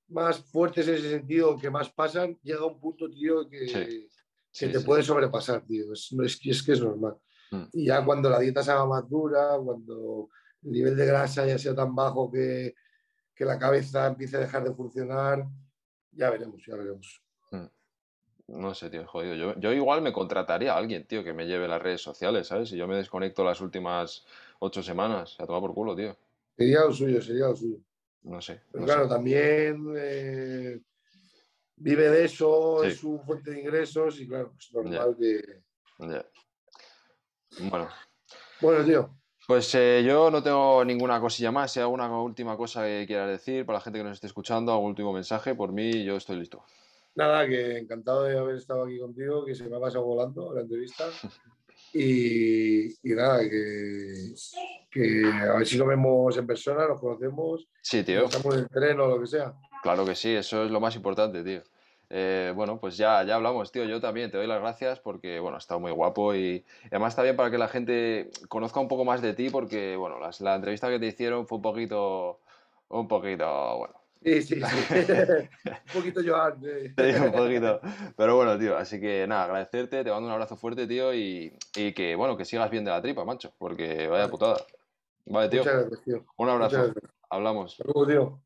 [0.08, 4.08] más fuertes en ese sentido, que más pasan, llega un punto, tío, que
[4.50, 5.94] se te puede sobrepasar, tío.
[5.94, 7.18] Es, es, es, que es normal.
[7.52, 7.64] Mm.
[7.74, 10.30] Y ya cuando la dieta se haga más dura, cuando
[10.64, 12.74] el nivel de grasa ya sea tan bajo que,
[13.36, 15.46] que la cabeza empiece a dejar de funcionar,
[16.12, 17.25] ya veremos, ya veremos.
[18.48, 19.36] No sé, tío, jodido.
[19.36, 22.70] Yo, yo, igual me contrataría a alguien, tío, que me lleve las redes sociales, ¿sabes?
[22.70, 24.26] Si yo me desconecto las últimas
[24.60, 26.16] ocho semanas, a tomar por culo, tío.
[26.56, 27.78] Sería lo suyo, sería lo suyo.
[28.24, 28.62] No sé.
[28.72, 30.80] Pero claro, también eh,
[31.76, 35.64] vive de eso, es su fuente de ingresos y claro, es normal que...
[37.70, 37.90] Bueno.
[38.62, 39.10] Bueno, tío.
[39.48, 41.72] Pues eh, yo no tengo ninguna cosilla más.
[41.72, 44.72] Si hay alguna última cosa que quieras decir para la gente que nos esté escuchando,
[44.72, 46.64] algún último mensaje, por mí yo estoy listo.
[47.16, 50.62] Nada, que encantado de haber estado aquí contigo, que se me ha pasado volando la
[50.62, 51.06] entrevista.
[51.98, 54.34] Y, nada, que,
[54.92, 57.70] que, a ver si lo vemos en persona, nos conocemos.
[57.82, 58.26] Sí, tío.
[58.26, 59.54] Estamos en tren o lo que sea.
[59.82, 61.62] Claro que sí, eso es lo más importante, tío.
[62.10, 63.86] Eh, bueno, pues ya, ya hablamos, tío.
[63.86, 67.24] Yo también te doy las gracias porque, bueno, ha estado muy guapo y, además está
[67.24, 70.90] bien para que la gente conozca un poco más de ti porque, bueno, la entrevista
[70.90, 72.42] que te hicieron fue un poquito,
[72.90, 74.05] un poquito, bueno.
[74.26, 74.62] Sí, sí, sí.
[75.70, 76.60] un poquito Joan.
[76.60, 77.22] Sí.
[77.24, 77.80] un poquito.
[78.18, 81.56] Pero bueno, tío, así que nada, agradecerte, te mando un abrazo fuerte, tío, y,
[81.96, 84.58] que, bueno, que sigas bien de la tripa, macho, porque vaya putada.
[85.28, 85.60] Vale, tío.
[85.60, 86.26] Muchas gracias, tío.
[86.38, 86.94] Un abrazo.
[87.30, 87.80] Hablamos.
[87.80, 88.42] Hasta tío.